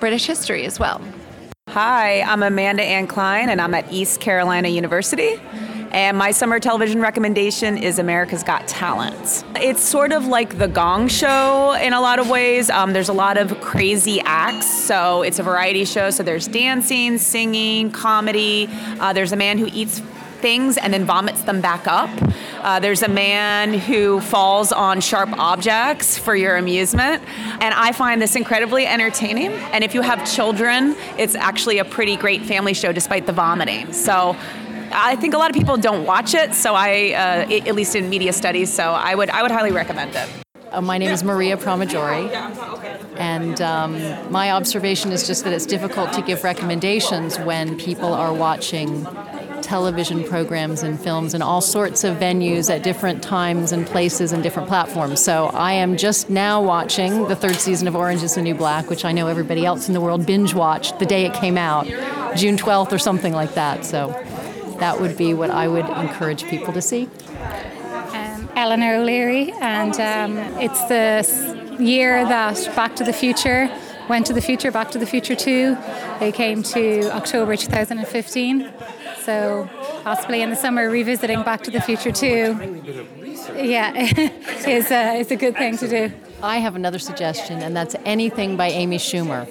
[0.00, 1.00] British history as well.
[1.68, 5.40] Hi, I'm Amanda Ann Klein, and I'm at East Carolina University.
[5.92, 9.44] And my summer television recommendation is America's Got Talent.
[9.56, 12.70] It's sort of like the Gong Show in a lot of ways.
[12.70, 16.10] Um, there's a lot of crazy acts, so it's a variety show.
[16.10, 18.68] So there's dancing, singing, comedy.
[19.00, 20.00] Uh, there's a man who eats
[20.40, 22.10] things and then vomits them back up.
[22.62, 27.22] Uh, there's a man who falls on sharp objects for your amusement.
[27.60, 29.52] And I find this incredibly entertaining.
[29.72, 33.92] And if you have children, it's actually a pretty great family show despite the vomiting.
[33.92, 34.36] So
[34.92, 38.10] I think a lot of people don't watch it, so I, uh, at least in
[38.10, 40.28] media studies, so I would, I would highly recommend it.
[40.72, 42.28] Uh, my name is Maria Pramaggiore,
[43.16, 48.32] and um, my observation is just that it's difficult to give recommendations when people are
[48.32, 49.04] watching
[49.70, 54.42] television programs and films in all sorts of venues at different times and places and
[54.42, 55.22] different platforms.
[55.22, 58.90] So I am just now watching the third season of Orange is the New Black,
[58.90, 61.86] which I know everybody else in the world binge watched the day it came out,
[62.36, 63.84] June 12th or something like that.
[63.84, 64.08] So
[64.80, 67.08] that would be what I would encourage people to see.
[68.12, 73.70] Um, Eleanor O'Leary, and um, it's the year that Back to the Future
[74.08, 75.76] went to the future, Back to the Future 2.
[76.18, 78.72] They came to October 2015.
[79.30, 79.70] So
[80.02, 82.82] possibly in the summer revisiting Back to the Future too.
[83.54, 83.92] Yeah,
[84.66, 86.12] is, uh, is a good thing to do.
[86.42, 89.46] I have another suggestion, and that's anything by Amy Schumer.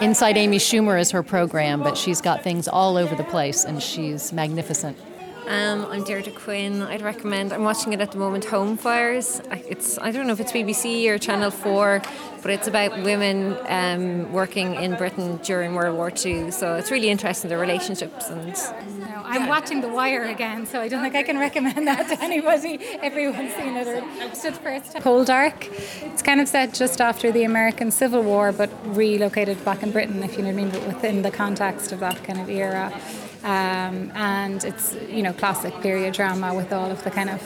[0.00, 3.82] Inside Amy Schumer is her program, but she's got things all over the place, and
[3.82, 4.96] she's magnificent.
[5.46, 6.82] Um, I'm Deirdre Quinn.
[6.82, 7.52] I'd recommend.
[7.52, 8.44] I'm watching it at the moment.
[8.46, 9.42] Home Fires.
[9.50, 12.00] It's I don't know if it's BBC or Channel Four,
[12.42, 16.52] but it's about women um, working in Britain during World War II.
[16.52, 18.54] So it's really interesting the relationships and.
[19.00, 22.22] No, I'm watching The Wire again, so I don't think I can recommend that to
[22.22, 22.78] anybody.
[23.02, 25.02] Everyone's seen it or it's the first time.
[25.02, 25.68] Poldark.
[26.02, 30.22] It's kind of set just after the American Civil War, but relocated back in Britain,
[30.22, 32.92] if you know what I mean, but within the context of that kind of era.
[33.44, 37.40] Um, and it's you know classic period drama with all of the kind of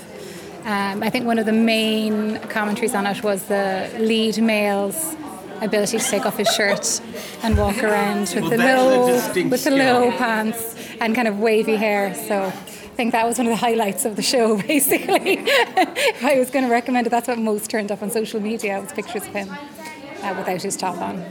[0.67, 5.15] um, I think one of the main commentaries on it was the lead male's
[5.63, 7.01] ability to take off his shirt
[7.43, 12.15] and walk around with the low with the low pants and kind of wavy hair.
[12.15, 15.39] So I think that was one of the highlights of the show basically.
[15.39, 18.81] If I was going to recommend it that's what most turned up on social media
[18.81, 21.25] was pictures of him uh, without his top on.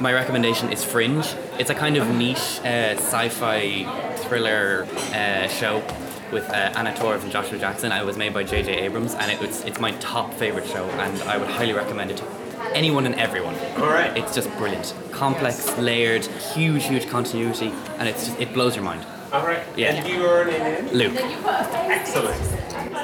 [0.00, 1.24] My recommendation is Fringe.
[1.58, 3.84] It's a kind of niche uh, sci-fi
[4.16, 5.82] thriller uh, show
[6.30, 7.92] with uh, Anna Torv and Joshua Jackson.
[7.92, 8.76] It was made by J.J.
[8.76, 12.18] Abrams, and it was, it's my top favorite show, and I would highly recommend it
[12.18, 12.24] to
[12.74, 13.54] anyone and everyone.
[13.78, 14.14] All right.
[14.18, 19.06] It's just brilliant, complex, layered, huge, huge continuity, and it's just, it blows your mind.
[19.32, 19.62] All right.
[19.76, 19.94] Yeah.
[19.94, 20.92] And your name is?
[20.92, 21.12] Luke.
[21.16, 22.40] Excellent.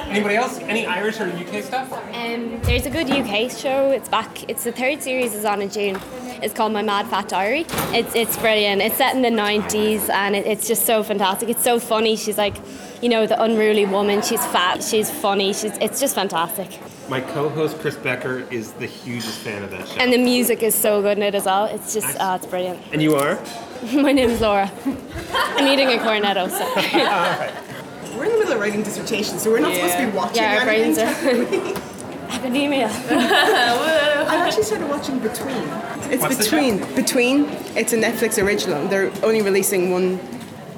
[0.07, 0.59] Anybody else?
[0.59, 1.91] Any Irish or UK stuff?
[1.91, 3.91] Um, there's a good UK show.
[3.91, 4.49] It's back.
[4.49, 5.99] It's the third series is on in June.
[6.41, 7.65] It's called My Mad Fat Diary.
[7.93, 8.81] It's it's brilliant.
[8.81, 11.49] It's set in the 90s and it, it's just so fantastic.
[11.49, 12.15] It's so funny.
[12.15, 12.55] She's like,
[13.03, 14.21] you know, the unruly woman.
[14.21, 14.81] She's fat.
[14.81, 15.51] She's funny.
[15.51, 16.79] She's it's just fantastic.
[17.09, 19.95] My co-host Chris Becker is the hugest fan of that show.
[19.99, 21.65] And the music is so good in it as well.
[21.65, 22.81] It's just uh, it's brilliant.
[22.93, 23.37] And you are?
[23.93, 24.71] My name's Laura.
[25.33, 26.49] I'm eating a cornetto.
[26.49, 28.17] So.
[28.17, 30.59] We're in the middle of writing dissertations, so we're not supposed to be watching Yeah,
[30.59, 31.75] our brains anything.
[32.29, 32.87] Academia.
[32.87, 35.57] I've actually started watching Between.
[36.09, 36.95] It's What's Between.
[36.95, 37.45] Between.
[37.75, 38.87] It's a Netflix original.
[38.87, 40.19] They're only releasing one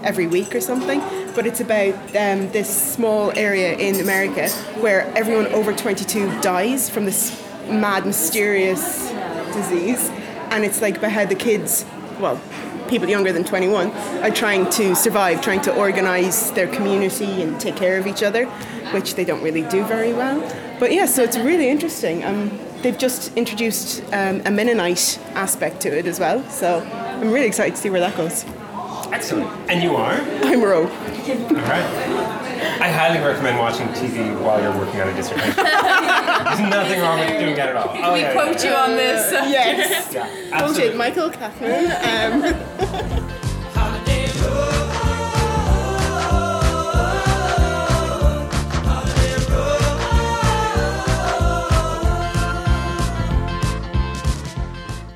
[0.04, 1.00] every week or something,
[1.36, 7.06] but it's about um, this small area in America where everyone over 22 dies from
[7.06, 9.10] this mad, mysterious
[9.54, 10.10] disease,
[10.50, 11.86] and it's like about how the kids,
[12.20, 12.40] well,
[12.88, 17.76] people younger than 21 are trying to survive, trying to organize their community and take
[17.76, 18.46] care of each other,
[18.94, 20.40] which they don't really do very well.
[20.80, 22.24] But yeah, so it's really interesting.
[22.24, 27.48] Um, they've just introduced um, a Mennonite aspect to it as well, so I'm really
[27.48, 28.46] excited to see where that goes.
[29.12, 29.50] Excellent.
[29.70, 30.14] And you are?
[30.44, 30.86] I'm Ro.
[31.28, 32.80] All right.
[32.80, 35.56] I highly recommend watching TV while you're working on a dissertation.
[35.56, 37.96] There's nothing wrong with doing that at all.
[37.98, 38.70] Oh, We yeah, quote yeah.
[38.70, 39.32] you on this.
[39.32, 40.14] Yes.
[40.16, 40.96] Yeah, Quoted.
[40.96, 41.90] Michael Kackman.
[42.06, 43.32] Um,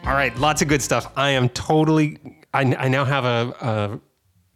[0.05, 1.11] All right, lots of good stuff.
[1.15, 2.17] I am totally.
[2.51, 3.99] I, I now have a, a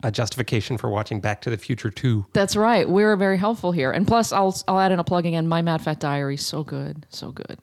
[0.03, 2.25] a justification for watching Back to the Future 2.
[2.33, 2.87] That's right.
[2.87, 3.91] We're very helpful here.
[3.91, 5.47] And plus, I'll I'll add in a plug again.
[5.47, 7.59] My Mad Fat Diary, so good, so good.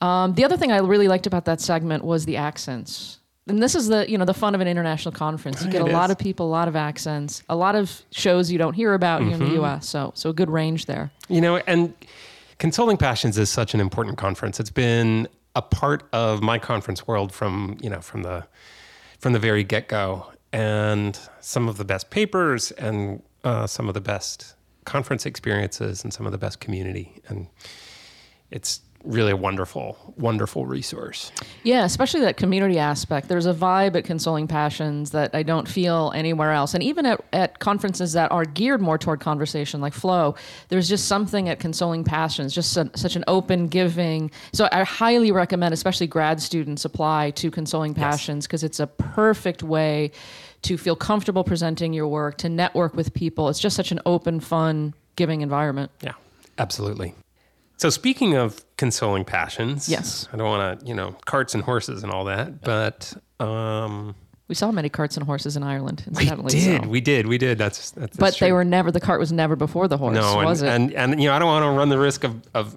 [0.00, 3.18] Um, the other thing I really liked about that segment was the accents.
[3.46, 5.64] And this is the you know the fun of an international conference.
[5.64, 6.12] You get a It lot is.
[6.12, 9.32] of people, a lot of accents, a lot of shows you don't hear about here
[9.32, 9.88] in the U.S.
[9.88, 11.10] So so a good range there.
[11.28, 11.92] You know, and
[12.58, 14.60] Consoling Passions is such an important conference.
[14.60, 18.46] It's been a part of my conference world from, you know, from the
[19.18, 20.30] from the very get-go.
[20.52, 26.12] And some of the best papers and uh, some of the best conference experiences and
[26.12, 27.20] some of the best community.
[27.28, 27.46] And
[28.50, 31.32] it's really a wonderful, wonderful resource.
[31.62, 33.28] Yeah, especially that community aspect.
[33.28, 36.74] There's a vibe at Consoling Passions that I don't feel anywhere else.
[36.74, 40.34] And even at, at conferences that are geared more toward conversation, like Flow,
[40.68, 44.30] there's just something at Consoling Passions, just su- such an open, giving.
[44.52, 49.62] So I highly recommend, especially grad students, apply to Consoling Passions because it's a perfect
[49.62, 50.12] way
[50.62, 53.48] to feel comfortable presenting your work, to network with people.
[53.48, 55.90] It's just such an open, fun, giving environment.
[56.02, 56.12] Yeah,
[56.58, 57.14] absolutely.
[57.80, 60.28] So speaking of consoling passions, Yes.
[60.34, 64.14] I don't want to, you know, carts and horses and all that, but um,
[64.48, 66.88] We saw many carts and horses in Ireland, we did, so.
[66.88, 67.56] we did, we did.
[67.56, 68.18] That's that's.
[68.18, 70.66] But that's they were never, the cart was never before the horse, no, and, it?
[70.66, 72.76] and and you know, I don't want to run the risk of of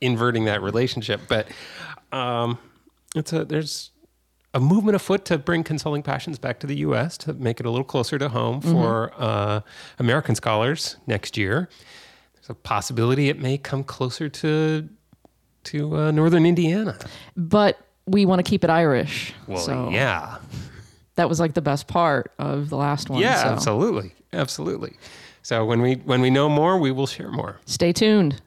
[0.00, 1.46] inverting that relationship, but
[2.10, 2.58] um,
[3.14, 3.90] it's a there's
[4.54, 7.18] a movement afoot to bring consoling passions back to the U.S.
[7.18, 8.72] to make it a little closer to home Mm-hmm.
[8.72, 9.60] for uh,
[9.98, 11.68] American scholars next year.
[12.50, 14.88] A possibility it may come closer to
[15.64, 16.98] to uh, northern Indiana.
[17.36, 19.32] but we want to keep it Irish.
[19.46, 20.38] Well, so yeah,
[21.14, 23.20] that was like the best part of the last one.
[23.22, 24.96] yeah, so absolutely, absolutely.
[25.42, 27.60] So when we when we know more, we will share more.
[27.66, 28.42] Stay tuned.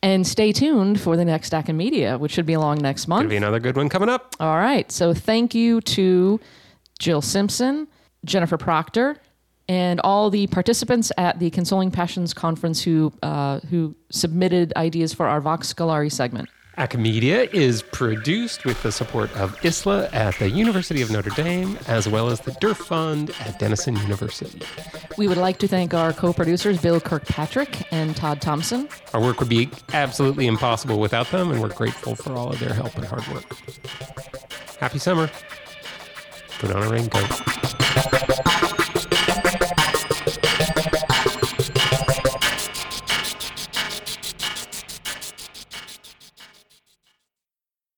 [0.00, 3.22] And stay tuned for the next Acamedia, which should be along next month.
[3.22, 4.36] Gonna be another good one coming up.
[4.38, 4.90] All right.
[4.92, 6.38] So thank you to
[7.00, 7.88] Jill Simpson,
[8.24, 9.16] Jennifer Proctor,
[9.68, 15.26] and all the participants at the Consoling Passions Conference who uh, who submitted ideas for
[15.26, 16.48] our Vox Scholari segment.
[16.78, 22.08] Acamedia is produced with the support of ISLA at the University of Notre Dame, as
[22.08, 24.62] well as the DERF Fund at Denison University.
[25.16, 28.88] We would like to thank our co-producers Bill Kirkpatrick and Todd Thompson.
[29.12, 32.72] Our work would be absolutely impossible without them, and we're grateful for all of their
[32.72, 33.44] help and hard work.
[34.78, 35.28] Happy summer.
[36.60, 38.47] Put on a raincoat.